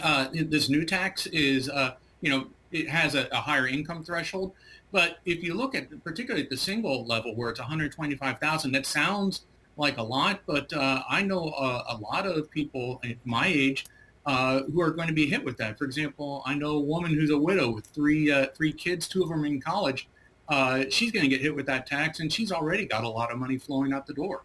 Uh, 0.01 0.27
this 0.31 0.69
new 0.69 0.83
tax 0.85 1.27
is, 1.27 1.69
uh, 1.69 1.93
you 2.21 2.29
know, 2.29 2.47
it 2.71 2.89
has 2.89 3.15
a, 3.15 3.27
a 3.31 3.37
higher 3.37 3.67
income 3.67 4.03
threshold, 4.03 4.51
but 4.93 5.17
if 5.25 5.43
you 5.43 5.55
look 5.55 5.73
at 5.73 6.03
particularly 6.03 6.43
at 6.43 6.51
the 6.51 6.55
single 6.55 7.05
level 7.05 7.35
where 7.35 7.49
it's 7.49 7.59
125,000, 7.59 8.71
that 8.71 8.85
sounds 8.85 9.41
like 9.75 9.97
a 9.97 10.03
lot, 10.03 10.41
but 10.45 10.71
uh, 10.71 11.01
I 11.09 11.23
know 11.23 11.49
a, 11.49 11.95
a, 11.95 11.97
lot 11.97 12.27
of 12.27 12.49
people 12.51 13.01
my 13.25 13.47
age 13.47 13.87
uh, 14.27 14.61
who 14.71 14.81
are 14.81 14.91
going 14.91 15.07
to 15.07 15.13
be 15.13 15.25
hit 15.25 15.43
with 15.43 15.57
that. 15.57 15.79
For 15.79 15.85
example, 15.85 16.43
I 16.45 16.53
know 16.53 16.77
a 16.77 16.79
woman 16.79 17.11
who's 17.11 17.31
a 17.31 17.37
widow 17.37 17.71
with 17.71 17.87
three 17.87 18.31
uh, 18.31 18.47
three 18.55 18.71
kids, 18.71 19.07
two 19.07 19.23
of 19.23 19.29
them 19.29 19.43
in 19.45 19.59
college. 19.59 20.07
Uh, 20.47 20.83
she's 20.89 21.11
going 21.11 21.23
to 21.23 21.29
get 21.29 21.41
hit 21.41 21.55
with 21.55 21.65
that 21.65 21.87
tax, 21.87 22.19
and 22.19 22.31
she's 22.31 22.51
already 22.51 22.85
got 22.85 23.03
a 23.03 23.09
lot 23.09 23.31
of 23.31 23.39
money 23.39 23.57
flowing 23.57 23.93
out 23.93 24.05
the 24.05 24.13
door. 24.13 24.43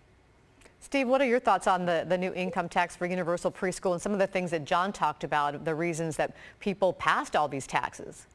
Steve, 0.80 1.08
what 1.08 1.20
are 1.20 1.26
your 1.26 1.40
thoughts 1.40 1.66
on 1.66 1.84
the, 1.84 2.06
the 2.08 2.16
new 2.16 2.32
income 2.32 2.68
tax 2.68 2.96
for 2.96 3.04
universal 3.04 3.52
preschool 3.52 3.92
and 3.92 4.00
some 4.00 4.12
of 4.12 4.18
the 4.18 4.26
things 4.26 4.50
that 4.52 4.64
John 4.64 4.92
talked 4.92 5.24
about, 5.24 5.64
the 5.64 5.74
reasons 5.74 6.16
that 6.16 6.34
people 6.60 6.94
passed 6.94 7.36
all 7.36 7.48
these 7.48 7.66
taxes? 7.66 8.26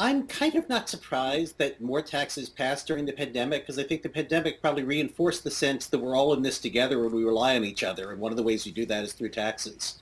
I'm 0.00 0.28
kind 0.28 0.54
of 0.54 0.68
not 0.68 0.88
surprised 0.88 1.58
that 1.58 1.80
more 1.80 2.00
taxes 2.00 2.48
passed 2.48 2.86
during 2.86 3.04
the 3.04 3.12
pandemic 3.12 3.62
because 3.62 3.80
I 3.80 3.82
think 3.82 4.02
the 4.02 4.08
pandemic 4.08 4.60
probably 4.60 4.84
reinforced 4.84 5.42
the 5.42 5.50
sense 5.50 5.86
that 5.86 5.98
we're 5.98 6.16
all 6.16 6.32
in 6.34 6.42
this 6.42 6.60
together 6.60 7.04
and 7.04 7.12
we 7.12 7.24
rely 7.24 7.56
on 7.56 7.64
each 7.64 7.82
other. 7.82 8.12
And 8.12 8.20
one 8.20 8.30
of 8.30 8.36
the 8.36 8.44
ways 8.44 8.64
we 8.64 8.70
do 8.70 8.86
that 8.86 9.02
is 9.02 9.12
through 9.12 9.30
taxes. 9.30 9.98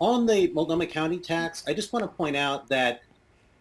On 0.00 0.26
the 0.26 0.48
Multnomah 0.48 0.88
County 0.88 1.18
tax, 1.18 1.62
I 1.68 1.74
just 1.74 1.92
want 1.92 2.02
to 2.02 2.08
point 2.08 2.34
out 2.34 2.68
that 2.68 3.02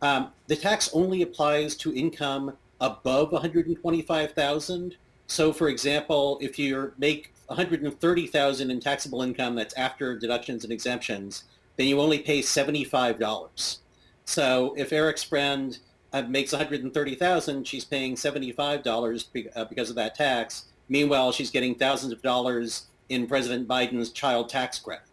um, 0.02 0.32
the 0.48 0.56
tax 0.56 0.90
only 0.92 1.22
applies 1.22 1.76
to 1.78 1.96
income 1.96 2.58
above 2.82 3.32
125,000. 3.32 4.98
So, 5.28 5.54
for 5.54 5.70
example, 5.70 6.40
if 6.42 6.58
you 6.58 6.94
make 6.98 7.32
130,000 7.46 8.72
in 8.72 8.80
taxable 8.80 9.22
income 9.22 9.54
that's 9.54 9.76
after 9.76 10.18
deductions 10.18 10.64
and 10.64 10.74
exemptions, 10.74 11.44
then 11.78 11.88
you 11.88 12.02
only 12.02 12.20
pay 12.20 12.40
$75. 12.40 13.78
So 14.26 14.74
if 14.78 14.92
Eric's 14.92 15.24
friend 15.24 15.78
uh, 16.14 16.24
makes 16.24 16.52
130,000, 16.52 17.68
she's 17.68 17.86
paying 17.86 18.16
$75 18.16 19.32
be, 19.32 19.50
uh, 19.56 19.66
because 19.66 19.90
of 19.90 19.96
that 19.96 20.16
tax. 20.16 20.66
Meanwhile, 20.90 21.32
she's 21.32 21.52
getting 21.52 21.76
thousands 21.76 22.12
of 22.12 22.22
dollars 22.22 22.88
in 23.10 23.28
President 23.28 23.68
Biden's 23.68 24.12
child 24.12 24.50
tax 24.50 24.80
credit. 24.80 25.06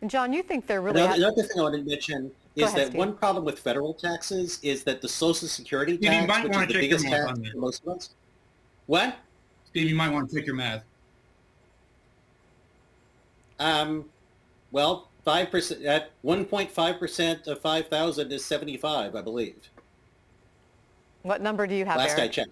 And 0.00 0.10
John, 0.10 0.32
you 0.32 0.42
think 0.42 0.66
they're 0.66 0.82
really... 0.82 1.00
Another, 1.00 1.16
another 1.16 1.42
thing 1.42 1.58
I 1.58 1.62
want 1.62 1.74
to 1.76 1.82
mention 1.82 2.30
is 2.56 2.64
ahead, 2.64 2.76
that 2.76 2.86
Steve. 2.88 2.98
one 2.98 3.14
problem 3.14 3.44
with 3.44 3.58
federal 3.58 3.94
taxes 3.94 4.58
is 4.62 4.84
that 4.84 5.00
the 5.00 5.08
Social 5.08 5.48
Security 5.48 5.96
tax, 5.96 6.44
you 6.44 6.48
which 6.48 6.56
is 6.56 6.66
the 6.66 6.74
biggest 6.74 7.06
tax 7.06 7.38
for 7.50 7.58
most 7.58 7.82
of 7.86 7.96
us. 7.96 8.10
What? 8.86 9.16
Steve, 9.66 9.88
you 9.88 9.94
might 9.94 10.10
want 10.10 10.28
to 10.28 10.36
take 10.36 10.44
your 10.44 10.56
math. 10.56 10.82
Um, 13.58 14.06
well, 14.72 15.08
five 15.24 15.50
percent 15.50 15.84
at 15.84 16.10
one 16.22 16.44
point 16.44 16.70
five 16.70 16.98
percent 16.98 17.46
of 17.46 17.60
five 17.60 17.88
thousand 17.88 18.32
is 18.32 18.44
seventy 18.44 18.76
five, 18.76 19.14
I 19.14 19.22
believe. 19.22 19.70
What 21.22 21.40
number 21.40 21.66
do 21.66 21.74
you 21.74 21.84
have? 21.84 21.98
Last 21.98 22.18
Eric? 22.18 22.22
I 22.22 22.28
checked. 22.28 22.50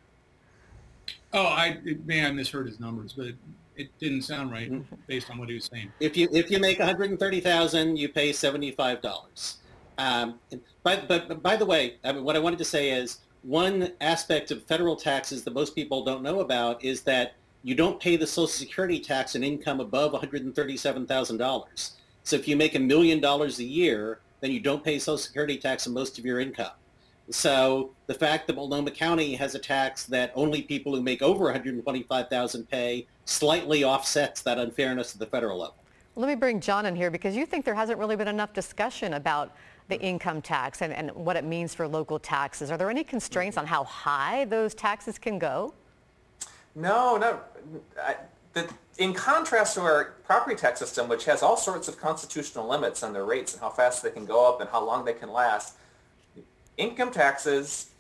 Oh, 1.33 1.47
I 1.47 1.79
may 2.05 2.25
I 2.25 2.33
misheard 2.33 2.67
his 2.67 2.81
numbers, 2.81 3.13
but 3.13 3.29
it 3.77 3.89
didn't 3.99 4.23
sound 4.23 4.51
right 4.51 4.71
mm-hmm. 4.71 4.95
based 5.07 5.31
on 5.31 5.39
what 5.39 5.49
he 5.49 5.55
was 5.55 5.65
saying. 5.67 5.93
If 6.01 6.17
you 6.17 6.29
if 6.33 6.51
you 6.51 6.59
make 6.59 6.79
one 6.79 6.89
hundred 6.89 7.11
and 7.11 7.19
thirty 7.19 7.41
thousand, 7.41 7.97
you 7.97 8.09
pay 8.09 8.33
seventy 8.33 8.71
five 8.71 9.01
dollars. 9.01 9.59
Um, 9.99 10.39
but, 10.83 11.09
but 11.09 11.29
but 11.29 11.43
by 11.43 11.57
the 11.57 11.67
way, 11.67 11.97
I 12.05 12.13
mean, 12.13 12.25
what 12.25 12.37
I 12.37 12.39
wanted 12.39 12.59
to 12.59 12.65
say 12.65 12.91
is 12.91 13.19
one 13.43 13.93
aspect 14.01 14.51
of 14.51 14.65
federal 14.65 14.97
taxes 14.97 15.45
that 15.45 15.55
most 15.55 15.75
people 15.75 16.05
don't 16.05 16.23
know 16.23 16.41
about 16.41 16.83
is 16.85 17.03
that 17.03 17.35
you 17.63 17.75
don't 17.75 18.01
pay 18.01 18.17
the 18.17 18.27
Social 18.27 18.47
Security 18.47 19.01
tax 19.01 19.37
on 19.37 19.43
income 19.43 19.81
above 19.81 20.13
one 20.13 20.21
hundred 20.21 20.45
and 20.45 20.55
thirty 20.55 20.77
seven 20.77 21.07
thousand 21.07 21.37
dollars. 21.37 21.97
So 22.25 22.37
if 22.37 22.47
you 22.47 22.57
make 22.57 22.75
a 22.75 22.79
million 22.79 23.21
dollars 23.21 23.59
a 23.59 23.65
year, 23.65 24.21
then 24.41 24.51
you 24.51 24.61
don't 24.61 24.83
pay 24.83 24.99
Social 24.99 25.19
Security 25.19 25.59
tax 25.59 25.87
on 25.87 25.95
most 25.95 26.19
of 26.19 26.25
your 26.25 26.41
income. 26.41 26.73
So 27.31 27.91
the 28.07 28.15
fact 28.15 28.47
that 28.49 28.57
Multnomah 28.57 28.91
County 28.91 29.35
has 29.37 29.55
a 29.55 29.59
tax 29.59 30.05
that 30.07 30.33
only 30.35 30.63
people 30.63 30.95
who 30.95 31.03
make 31.03 31.23
over 31.23 31.45
125,000 31.45 32.69
pay 32.69 33.07
slightly 33.25 33.85
offsets 33.85 34.43
that 34.43 34.59
unfairness 34.59 35.15
at 35.15 35.21
the 35.21 35.27
federal 35.27 35.59
level. 35.59 35.77
Let 36.17 36.27
me 36.27 36.35
bring 36.35 36.61
John 36.61 36.87
in 36.87 36.97
here 36.97 37.11
because 37.11 37.37
you 37.37 37.47
think 37.47 37.65
there 37.65 37.75
hasn't 37.75 37.99
really 37.99 38.17
been 38.17 38.29
enough 38.29 38.53
discussion 38.53 39.15
about 39.15 39.55
the 39.89 40.01
income 40.01 40.43
tax 40.43 40.83
and, 40.83 40.93
and 40.93 41.13
what 41.13 41.37
it 41.37 41.45
means 41.45 41.75
for 41.75 41.87
local 41.87 42.19
taxes. 42.19 42.71
Are 42.71 42.77
there 42.77 42.91
any 42.91 43.05
constraints 43.05 43.57
on 43.57 43.67
how 43.67 43.85
high 43.85 44.45
those 44.47 44.75
taxes 44.75 45.19
can 45.19 45.39
go? 45.39 45.73
No, 46.75 47.17
no. 47.17 47.41
I, 48.03 48.17
the, 48.53 48.69
in 48.99 49.15
contrast 49.15 49.75
to 49.75 49.81
our 49.81 50.17
property 50.25 50.57
tax 50.57 50.79
system, 50.79 51.09
which 51.09 51.25
has 51.25 51.43
all 51.43 51.57
sorts 51.57 51.89
of 51.89 51.99
constitutional 51.99 52.69
limits 52.69 53.03
on 53.03 53.13
their 53.13 53.25
rates 53.25 53.53
and 53.53 53.63
how 53.63 53.71
fast 53.71 54.03
they 54.03 54.11
can 54.11 54.27
go 54.27 54.49
up 54.49 54.61
and 54.61 54.69
how 54.71 54.85
long 54.85 55.05
they 55.05 55.13
can 55.13 55.33
last, 55.33 55.77
income 56.77 57.11
taxes, 57.11 57.91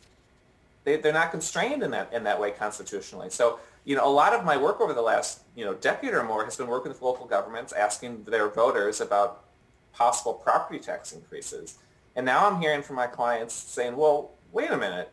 they, 0.85 0.97
they're 0.97 1.13
not 1.13 1.31
constrained 1.31 1.83
in 1.83 1.91
that, 1.91 2.13
in 2.13 2.25
that 2.25 2.41
way 2.41 2.51
constitutionally. 2.51 3.31
So, 3.31 3.59
you 3.85 3.97
know, 3.97 4.07
a 4.07 4.11
lot 4.11 4.33
of 4.33 4.45
my 4.45 4.57
work 4.57 4.81
over 4.81 4.93
the 4.93 5.03
last, 5.03 5.41
you 5.55 5.65
know, 5.65 5.75
decade 5.75 6.13
or 6.13 6.23
more 6.23 6.45
has 6.45 6.57
been 6.57 6.67
working 6.67 6.91
with 6.91 7.03
local 7.03 7.27
governments, 7.27 7.73
asking 7.73 8.25
their 8.25 8.49
voters 8.49 9.01
about 9.01 9.45
possible 9.93 10.35
property 10.35 10.79
tax 10.79 11.13
increases. 11.13 11.79
And 12.17 12.27
now 12.27 12.49
I'm 12.49 12.61
hearing 12.61 12.83
from 12.83 12.97
my 12.97 13.07
clients 13.07 13.55
saying, 13.55 13.97
well, 13.97 14.33
wait 14.53 14.71
a 14.71 14.77
minute, 14.77 15.13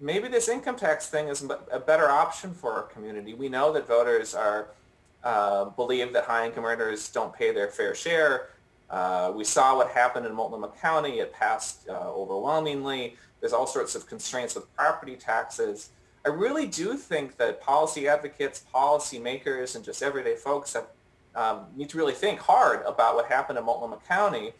maybe 0.00 0.28
this 0.28 0.48
income 0.48 0.76
tax 0.76 1.08
thing 1.08 1.28
is 1.28 1.46
a 1.70 1.78
better 1.80 2.08
option 2.08 2.52
for 2.54 2.72
our 2.72 2.82
community. 2.82 3.34
We 3.34 3.48
know 3.48 3.72
that 3.72 3.86
voters 3.86 4.34
are 4.34 4.68
uh, 5.24 5.64
believe 5.64 6.12
that 6.12 6.24
high-income 6.24 6.64
earners 6.64 7.08
don't 7.08 7.34
pay 7.34 7.52
their 7.52 7.68
fair 7.68 7.94
share. 7.94 8.50
Uh, 8.88 9.32
we 9.34 9.42
saw 9.42 9.76
what 9.76 9.90
happened 9.90 10.24
in 10.24 10.32
Multnomah 10.32 10.72
County. 10.80 11.18
It 11.18 11.32
passed 11.32 11.88
uh, 11.88 12.12
overwhelmingly. 12.12 13.16
There's 13.40 13.52
all 13.52 13.66
sorts 13.66 13.96
of 13.96 14.06
constraints 14.06 14.54
with 14.54 14.72
property 14.76 15.16
taxes. 15.16 15.90
I 16.24 16.28
really 16.28 16.66
do 16.66 16.94
think 16.94 17.36
that 17.38 17.60
policy 17.60 18.06
advocates, 18.08 18.60
policy 18.72 19.18
makers, 19.18 19.74
and 19.74 19.84
just 19.84 20.02
everyday 20.02 20.36
folks 20.36 20.74
have, 20.74 20.86
um, 21.34 21.66
need 21.76 21.88
to 21.90 21.98
really 21.98 22.14
think 22.14 22.38
hard 22.38 22.82
about 22.86 23.16
what 23.16 23.26
happened 23.26 23.58
in 23.58 23.64
Multnomah 23.64 23.98
County 24.06 24.52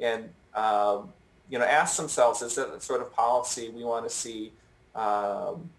and 0.00 0.30
um, 0.54 1.12
you 1.50 1.58
know 1.58 1.64
ask 1.64 1.96
themselves, 1.96 2.42
is 2.42 2.54
that 2.56 2.72
the 2.72 2.80
sort 2.80 3.00
of 3.00 3.12
policy 3.12 3.70
we 3.70 3.84
want 3.84 4.08
to 4.08 4.10
see 4.10 4.52
um, 4.94 5.70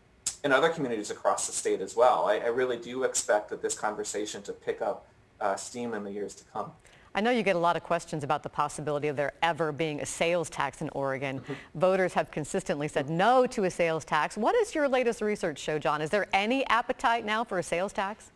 in 0.44 0.52
other 0.52 0.70
communities 0.70 1.10
across 1.10 1.48
the 1.48 1.54
state 1.54 1.82
as 1.82 1.96
well. 1.96 2.26
I, 2.26 2.38
I, 2.38 2.48
really 2.48 2.78
do 2.78 3.04
expect 3.04 3.50
that 3.50 3.62
this 3.62 3.74
conversation 3.74 4.42
to 4.44 4.54
pick 4.54 4.82
up 4.82 5.08
uh, 5.42 5.56
steam 5.56 5.94
in 5.94 6.04
the 6.04 6.12
years 6.12 6.36
to 6.36 6.44
come. 6.46 6.72
I 7.16 7.22
know 7.22 7.32
you 7.32 7.44
get 7.44 7.56
a 7.56 7.60
lot 7.60 7.78
of 7.78 7.84
questions 7.84 8.26
about 8.26 8.44
the 8.44 8.50
possibility 8.50 9.08
of 9.08 9.16
there 9.16 9.32
ever 9.42 9.72
being 9.72 10.02
a 10.02 10.06
sales 10.06 10.50
tax 10.50 10.82
in 10.82 10.90
Oregon. 10.90 11.40
Mm-hmm. 11.40 11.80
Voters 11.80 12.14
have 12.14 12.30
consistently 12.30 12.90
said 12.90 13.10
no 13.10 13.48
to 13.48 13.64
a 13.64 13.72
sales 13.72 14.04
tax. 14.04 14.36
What 14.36 14.54
does 14.54 14.76
your 14.76 14.90
latest 14.90 15.22
research 15.22 15.58
show, 15.58 15.80
John? 15.80 16.02
Is 16.02 16.10
there 16.10 16.28
any 16.34 16.66
appetite 16.68 17.26
now 17.26 17.46
for 17.46 17.58
a 17.58 17.64
sales 17.64 17.94
tax? 17.94 18.32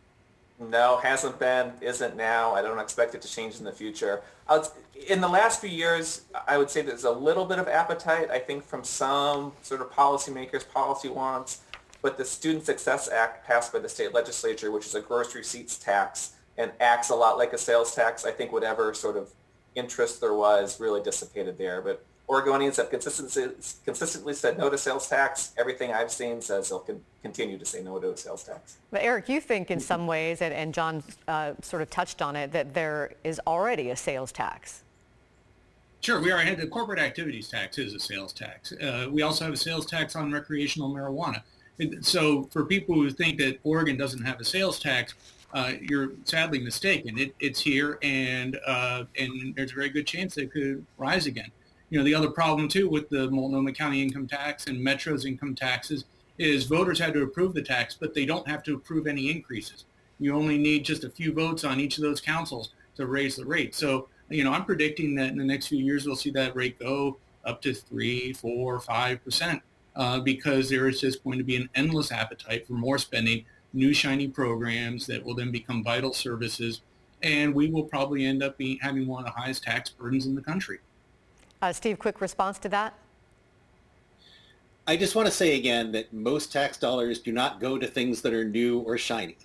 No, 0.60 0.98
hasn't 0.98 1.40
been, 1.40 1.72
isn't 1.80 2.18
now. 2.18 2.54
I 2.54 2.62
don't 2.62 2.80
expect 2.80 3.16
it 3.16 3.22
to 3.22 3.32
change 3.32 3.60
in 3.60 3.64
the 3.64 3.72
future. 3.72 4.22
in 5.08 5.22
the 5.22 5.28
last 5.28 5.62
few 5.62 5.70
years, 5.70 6.24
I 6.48 6.58
would 6.58 6.70
say 6.70 6.82
there's 6.82 7.06
a 7.06 7.12
little 7.12 7.46
bit 7.46 7.60
of 7.60 7.68
appetite, 7.70 8.30
I 8.30 8.40
think, 8.40 8.66
from 8.66 8.84
some 8.84 9.54
sort 9.62 9.80
of 9.80 9.90
policymakers, 9.92 10.70
policy 10.70 11.08
wants. 11.08 11.62
But 12.02 12.18
the 12.18 12.26
Student 12.26 12.66
Success 12.66 13.10
Act 13.10 13.46
passed 13.48 13.72
by 13.72 13.80
the 13.80 13.90
state 13.90 14.14
legislature, 14.14 14.72
which 14.72 14.86
is 14.86 14.96
a 14.96 15.02
gross 15.02 15.34
receipts 15.34 15.78
tax 15.78 16.34
and 16.58 16.72
acts 16.82 17.10
a 17.10 17.16
lot 17.16 17.38
like 17.38 17.54
a 17.54 17.58
sales 17.58 17.96
tax, 17.96 18.26
I 18.26 18.32
think 18.32 18.52
whatever 18.52 18.94
sort 18.94 19.16
of 19.16 19.30
interest 19.76 20.20
there 20.20 20.34
was 20.34 20.80
really 20.80 21.02
dissipated 21.02 21.58
there. 21.58 21.82
But 21.82 22.04
Oregonians 22.30 22.78
have 22.78 22.92
consistently, 22.92 23.56
consistently 23.84 24.34
said 24.34 24.58
no 24.58 24.70
to 24.70 24.78
sales 24.78 25.10
tax. 25.10 25.52
Everything 25.58 25.92
I've 25.92 26.12
seen 26.12 26.42
says 26.42 26.70
they'll 26.70 26.80
con- 26.80 27.02
continue 27.24 27.58
to 27.58 27.66
say 27.66 27.82
no 27.82 27.98
to 27.98 28.16
sales 28.16 28.44
tax. 28.44 28.78
But 28.92 29.02
Eric, 29.02 29.30
you 29.30 29.42
think 29.42 29.72
in 29.72 29.80
some 29.80 30.06
ways, 30.06 30.44
and, 30.44 30.54
and 30.54 30.72
John 30.72 31.04
uh, 31.28 31.54
sort 31.64 31.82
of 31.82 31.90
touched 31.90 32.22
on 32.22 32.36
it, 32.36 32.52
that 32.52 32.76
there 32.76 33.14
is 33.24 33.42
already 33.48 33.90
a 33.90 33.96
sales 33.96 34.32
tax. 34.32 34.84
Sure, 36.02 36.22
we 36.22 36.32
are. 36.32 36.56
The 36.56 36.68
corporate 36.68 37.00
activities 37.00 37.50
tax 37.50 37.80
is 37.80 37.96
a 37.96 38.00
sales 38.00 38.32
tax. 38.32 38.72
Uh, 38.74 39.08
we 39.12 39.24
also 39.24 39.44
have 39.44 39.54
a 39.54 39.58
sales 39.58 39.88
tax 39.88 40.16
on 40.16 40.32
recreational 40.32 40.94
marijuana. 40.94 41.42
So 42.02 42.44
for 42.52 42.64
people 42.64 42.94
who 42.94 43.10
think 43.10 43.40
that 43.40 43.58
Oregon 43.64 43.98
doesn't 43.98 44.24
have 44.24 44.40
a 44.40 44.46
sales 44.46 44.80
tax, 44.80 45.16
uh, 45.54 45.74
you're 45.82 46.12
sadly 46.26 46.60
mistaken. 46.60 47.18
It, 47.18 47.34
it's 47.40 47.60
here, 47.60 47.98
and 48.04 48.60
uh, 48.68 49.06
and 49.18 49.56
there's 49.56 49.72
a 49.72 49.76
very 49.76 49.90
good 49.90 50.06
chance 50.06 50.38
it 50.38 50.52
could 50.52 50.86
rise 50.98 51.26
again 51.26 51.52
you 51.90 51.98
know, 51.98 52.04
the 52.04 52.16
other 52.16 52.30
problem 52.30 52.68
too 52.68 52.90
with 52.90 53.10
the 53.10 53.30
Multnomah 53.32 53.74
County 53.74 54.02
income 54.02 54.28
tax 54.28 54.68
and 54.68 54.80
Metro's 54.80 55.26
income 55.26 55.56
taxes 55.56 56.06
is 56.38 56.66
voters 56.66 57.00
had 57.00 57.14
to 57.14 57.24
approve 57.24 57.54
the 57.54 57.62
tax, 57.62 57.98
but 58.00 58.14
they 58.14 58.26
don't 58.26 58.48
have 58.48 58.64
to 58.64 58.76
approve 58.76 59.08
any 59.08 59.30
increases. 59.30 59.86
You 60.20 60.36
only 60.36 60.58
need 60.58 60.86
just 60.86 61.04
a 61.04 61.10
few 61.10 61.34
votes 61.34 61.64
on 61.64 61.80
each 61.80 61.98
of 61.98 62.04
those 62.04 62.22
councils 62.22 62.72
to 62.96 63.06
raise 63.08 63.36
the 63.36 63.46
rate. 63.46 63.76
So, 63.76 64.08
you 64.30 64.44
know, 64.44 64.54
I'm 64.54 64.66
predicting 64.66 65.16
that 65.16 65.30
in 65.30 65.38
the 65.38 65.44
next 65.44 65.68
few 65.68 65.84
years 65.84 66.06
we'll 66.06 66.16
see 66.16 66.32
that 66.32 66.56
rate 66.56 66.80
go 66.80 67.18
up 67.46 67.62
to 67.62 67.74
three, 67.74 68.34
four, 68.34 68.80
five 68.80 69.24
percent, 69.24 69.62
uh, 69.96 70.20
because 70.20 70.70
there 70.70 70.88
is 70.88 71.02
just 71.02 71.24
going 71.24 71.38
to 71.38 71.44
be 71.44 71.56
an 71.56 71.70
endless 71.76 72.12
appetite 72.12 72.68
for 72.68 72.74
more 72.74 72.98
spending, 72.98 73.46
new 73.74 73.94
shiny 73.94 74.28
programs 74.28 75.08
that 75.08 75.24
will 75.24 75.36
then 75.36 75.52
become 75.52 75.84
vital 75.84 76.14
services, 76.14 76.82
and 77.24 77.54
we 77.54 77.70
will 77.70 77.84
probably 77.84 78.26
end 78.26 78.44
up 78.44 78.58
being 78.58 78.78
having 78.82 79.08
one 79.08 79.26
of 79.26 79.34
the 79.34 79.40
highest 79.40 79.64
tax 79.64 79.90
burdens 79.90 80.26
in 80.26 80.36
the 80.36 80.42
country. 80.42 80.80
Uh, 81.62 81.74
Steve, 81.74 82.00
quick 82.00 82.22
response 82.22 82.58
to 82.60 82.70
that? 82.70 82.94
I 84.88 84.96
just 84.96 85.14
want 85.14 85.28
to 85.28 85.32
say 85.32 85.58
again 85.58 85.92
that 85.92 86.12
most 86.14 86.52
tax 86.52 86.78
dollars 86.78 87.20
do 87.20 87.32
not 87.32 87.60
go 87.60 87.78
to 87.78 87.86
things 87.86 88.22
that 88.22 88.34
are 88.34 88.46
new 88.46 88.80
or 88.80 88.98
shiny. 88.98 89.38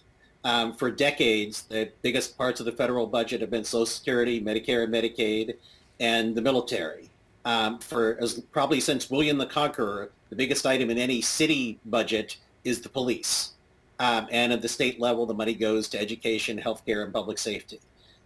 Um, 0.44 0.74
for 0.74 0.90
decades, 0.90 1.62
the 1.62 1.90
biggest 2.03 2.38
parts 2.38 2.61
of 2.61 2.66
the 2.66 2.72
federal 2.72 3.07
budget 3.07 3.40
have 3.40 3.50
been 3.50 3.64
Social 3.64 3.87
Security, 3.87 4.40
Medicare 4.40 4.85
and 4.85 4.92
Medicaid, 4.92 5.57
and 6.00 6.35
the 6.35 6.42
military. 6.42 7.11
Um, 7.44 7.79
for 7.79 8.16
as 8.20 8.40
probably 8.53 8.81
since 8.81 9.11
William 9.11 9.37
the 9.37 9.46
Conqueror, 9.46 10.11
the 10.31 10.37
biggest 10.37 10.64
item 10.66 10.90
in 10.90 10.98
any 10.98 11.20
city 11.20 11.79
budget 11.85 12.38
is 12.62 12.81
the 12.81 12.88
police. 12.88 13.50
Um, 13.98 14.29
and 14.31 14.53
at 14.53 14.62
the 14.62 14.68
state 14.68 14.98
level, 14.98 15.27
the 15.27 15.35
money 15.35 15.55
goes 15.55 15.88
to 15.90 16.00
education, 16.00 16.59
healthcare, 16.59 17.05
and 17.05 17.12
public 17.12 17.38
safety. 17.38 17.81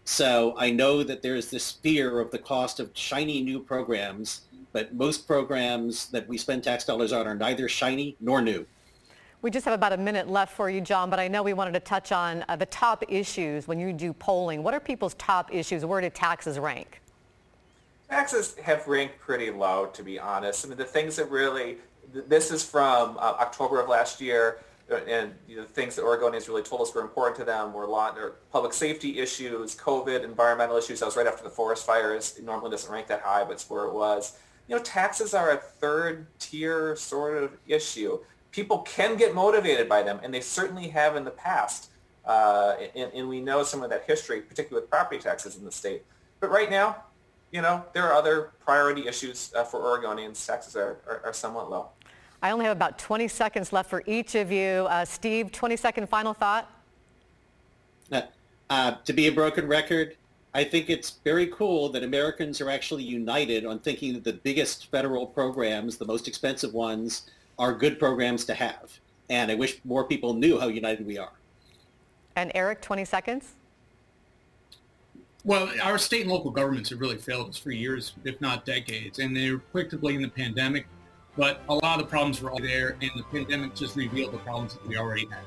So 0.09 0.55
I 0.57 0.71
know 0.71 1.03
that 1.03 1.21
there's 1.21 1.51
this 1.51 1.71
fear 1.71 2.19
of 2.19 2.31
the 2.31 2.39
cost 2.39 2.81
of 2.81 2.91
shiny 2.95 3.43
new 3.43 3.61
programs, 3.61 4.41
but 4.73 4.95
most 4.95 5.27
programs 5.27 6.07
that 6.07 6.27
we 6.27 6.39
spend 6.39 6.65
tax 6.65 6.87
dollars 6.87 7.13
on 7.13 7.27
are 7.27 7.35
neither 7.35 7.69
shiny 7.69 8.17
nor 8.19 8.41
new. 8.41 8.65
We 9.43 9.51
just 9.51 9.67
have 9.67 9.75
about 9.75 9.93
a 9.93 9.99
minute 9.99 10.27
left 10.27 10.57
for 10.57 10.71
you, 10.71 10.81
John, 10.81 11.11
but 11.11 11.21
I 11.21 11.29
know 11.29 11.43
we 11.43 11.53
wanted 11.53 11.75
to 11.75 11.81
touch 11.81 12.11
on 12.11 12.43
uh, 12.49 12.57
the 12.57 12.65
top 12.65 13.05
issues 13.07 13.69
when 13.69 13.79
you 13.79 13.93
do 13.93 14.15
polling. 14.15 14.63
What 14.63 14.73
are 14.73 14.81
people's 14.81 15.13
top 15.15 15.55
issues? 15.55 15.85
Where 15.85 16.01
do 16.01 16.09
taxes 16.09 16.59
rank? 16.59 17.03
Taxes 18.09 18.57
have 18.63 18.89
ranked 18.89 19.21
pretty 19.21 19.51
low, 19.51 19.91
to 19.93 20.03
be 20.03 20.19
honest. 20.19 20.65
I 20.65 20.71
mean, 20.71 20.79
the 20.79 20.87
things 20.87 21.17
that 21.17 21.31
really, 21.31 21.77
this 22.15 22.51
is 22.51 22.65
from 22.65 23.19
uh, 23.19 23.37
October 23.41 23.79
of 23.79 23.91
last 23.91 24.23
year 24.23 24.61
and 24.91 25.35
you 25.47 25.57
know, 25.57 25.65
things 25.65 25.97
that 25.97 26.05
Oregonians 26.05 26.49
really 26.49 26.63
told 26.63 26.81
us 26.83 26.95
were 26.95 27.03
important 27.03 27.37
to 27.39 27.45
them 27.45 27.73
were 27.73 27.87
lot, 27.87 28.17
or 28.19 28.37
public 28.51 28.73
safety 28.73 29.19
issues, 29.19 29.77
COVID, 29.77 30.25
environmental 30.25 30.77
issues. 30.77 31.01
That 31.01 31.07
was 31.07 31.17
right 31.17 31.27
after 31.27 31.45
the 31.45 31.51
forest 31.51 31.85
fires. 31.85 32.37
It 32.39 32.45
normally 32.45 32.71
doesn't 32.71 32.91
rank 32.91 33.07
that 33.09 33.21
high, 33.21 33.45
but 33.45 33.53
it's 33.53 33.69
where 33.69 33.85
it 33.85 33.93
was. 33.93 34.39
You 34.67 34.77
know, 34.77 34.83
taxes 34.83 35.35
are 35.35 35.53
a 35.53 35.57
third 35.57 36.27
tier 36.39 36.97
sort 36.97 37.43
of 37.43 37.57
issue. 37.67 38.19
People 38.51 38.79
can 38.81 39.17
get 39.17 39.35
motivated 39.35 39.89
by 39.89 40.03
them, 40.03 40.21
and 40.23 40.33
they 40.33 40.41
certainly 40.41 40.89
have 40.89 41.17
in 41.17 41.25
the 41.25 41.31
past. 41.31 41.91
Uh, 42.25 42.77
and, 42.95 43.11
and, 43.15 43.29
we 43.29 43.41
know 43.41 43.63
some 43.63 43.83
of 43.83 43.89
that 43.89 44.05
history, 44.07 44.43
particularly 44.43 44.83
with 44.83 44.91
property 44.91 45.19
taxes 45.19 45.57
in 45.57 45.65
the 45.65 45.73
state. 45.73 46.03
But 46.41 46.51
right 46.51 46.69
now, 46.69 46.97
you 47.51 47.63
know, 47.63 47.85
there 47.95 48.05
are 48.05 48.13
other 48.13 48.53
priority 48.61 49.09
issues 49.09 49.51
uh, 49.57 49.65
for 49.65 49.81
Oregonians. 49.81 50.45
Taxes 50.45 50.77
are, 50.77 50.99
are, 51.07 51.23
are 51.25 51.33
somewhat 51.33 51.71
low. 51.71 51.89
I 52.43 52.51
only 52.51 52.67
have 52.67 52.77
about 52.77 52.99
20 52.99 53.27
seconds 53.29 53.73
left 53.73 53.91
for 53.91 54.03
each 54.07 54.35
of 54.35 54.53
you. 54.53 54.87
Uh, 54.89 55.05
Steve, 55.05 55.51
20 55.51 55.77
second 55.77 56.09
final 56.09 56.33
thought. 56.33 56.71
Uh, 58.13 58.23
uh, 58.71 58.93
to 59.05 59.13
be 59.13 59.27
a 59.27 59.33
broken 59.33 59.67
record, 59.67 60.17
I 60.55 60.65
think 60.65 60.89
it's 60.89 61.19
very 61.25 61.49
cool 61.49 61.89
that 61.91 62.03
Americans 62.05 62.61
are 62.61 62.71
actually 62.71 63.03
united 63.03 63.67
on 63.67 63.81
thinking 63.81 64.15
that 64.15 64.25
the 64.25 64.33
biggest 64.33 64.91
federal 64.91 65.27
programs, 65.27 65.97
the 65.97 66.07
most 66.07 66.29
expensive 66.29 66.75
ones, 66.75 67.29
are 67.59 67.73
good 67.73 67.99
programs 67.99 68.45
to 68.47 68.55
have. 68.55 68.99
And 69.31 69.51
I 69.51 69.57
wish 69.57 69.81
more 69.85 70.05
people 70.05 70.33
knew 70.33 70.59
how 70.59 70.69
united 70.69 71.07
we 71.07 71.19
are. 71.19 71.33
And 72.37 72.53
Eric, 72.55 72.81
20 72.81 73.05
seconds. 73.05 73.55
Well, 75.45 75.71
our 75.83 75.99
state 75.99 76.23
and 76.23 76.31
local 76.31 76.51
governments 76.51 76.91
have 76.91 77.01
really 77.01 77.17
failed 77.17 77.51
us 77.51 77.57
for 77.57 77.71
years, 77.71 78.13
if 78.25 78.41
not 78.41 78.65
decades. 78.65 79.19
And 79.19 79.37
they're 79.37 79.59
quick 79.59 79.91
to 79.91 79.99
blame 79.99 80.23
the 80.23 80.29
pandemic 80.29 80.87
but 81.39 81.63
a 81.69 81.75
lot 81.75 81.99
of 81.99 81.99
the 81.99 82.11
problems 82.11 82.43
were 82.43 82.51
already 82.51 82.67
there, 82.67 82.97
and 83.01 83.11
the 83.15 83.23
pandemic 83.31 83.73
just 83.75 83.95
revealed 83.95 84.33
the 84.33 84.39
problems 84.39 84.75
that 84.75 84.87
we 84.87 84.99
already 84.99 85.27
had. 85.31 85.39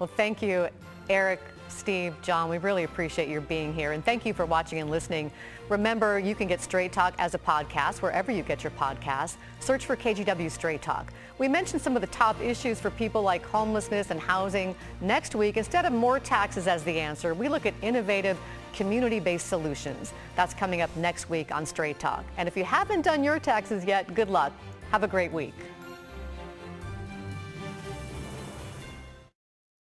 Well, 0.00 0.10
thank 0.16 0.42
you, 0.42 0.68
Eric 1.08 1.40
Steve, 1.68 2.14
John, 2.22 2.50
we 2.50 2.58
really 2.58 2.84
appreciate 2.84 3.28
your 3.28 3.40
being 3.40 3.72
here. 3.72 3.92
And 3.92 4.04
thank 4.04 4.26
you 4.26 4.34
for 4.34 4.44
watching 4.44 4.80
and 4.80 4.90
listening. 4.90 5.30
Remember, 5.68 6.18
you 6.18 6.34
can 6.34 6.48
get 6.48 6.60
Straight 6.60 6.92
Talk 6.92 7.14
as 7.18 7.34
a 7.34 7.38
podcast 7.38 8.02
wherever 8.02 8.32
you 8.32 8.42
get 8.42 8.64
your 8.64 8.72
podcasts. 8.72 9.36
Search 9.60 9.86
for 9.86 9.96
KGW 9.96 10.50
Straight 10.50 10.82
Talk. 10.82 11.12
We 11.38 11.48
mentioned 11.48 11.80
some 11.80 11.94
of 11.94 12.02
the 12.02 12.08
top 12.08 12.40
issues 12.40 12.80
for 12.80 12.90
people 12.90 13.22
like 13.22 13.44
homelessness 13.46 14.10
and 14.10 14.20
housing. 14.20 14.74
Next 15.00 15.34
week, 15.34 15.56
instead 15.56 15.84
of 15.84 15.92
more 15.92 16.18
taxes 16.18 16.66
as 16.66 16.82
the 16.82 16.98
answer, 16.98 17.34
we 17.34 17.48
look 17.48 17.66
at 17.66 17.74
innovative 17.82 18.38
community-based 18.74 19.46
solutions. 19.46 20.12
That's 20.36 20.54
coming 20.54 20.80
up 20.80 20.94
next 20.96 21.30
week 21.30 21.54
on 21.54 21.64
Straight 21.64 21.98
Talk. 21.98 22.24
And 22.36 22.48
if 22.48 22.56
you 22.56 22.64
haven't 22.64 23.02
done 23.02 23.24
your 23.24 23.38
taxes 23.38 23.84
yet, 23.84 24.12
good 24.14 24.28
luck. 24.28 24.52
Have 24.90 25.04
a 25.04 25.08
great 25.08 25.32
week. 25.32 25.54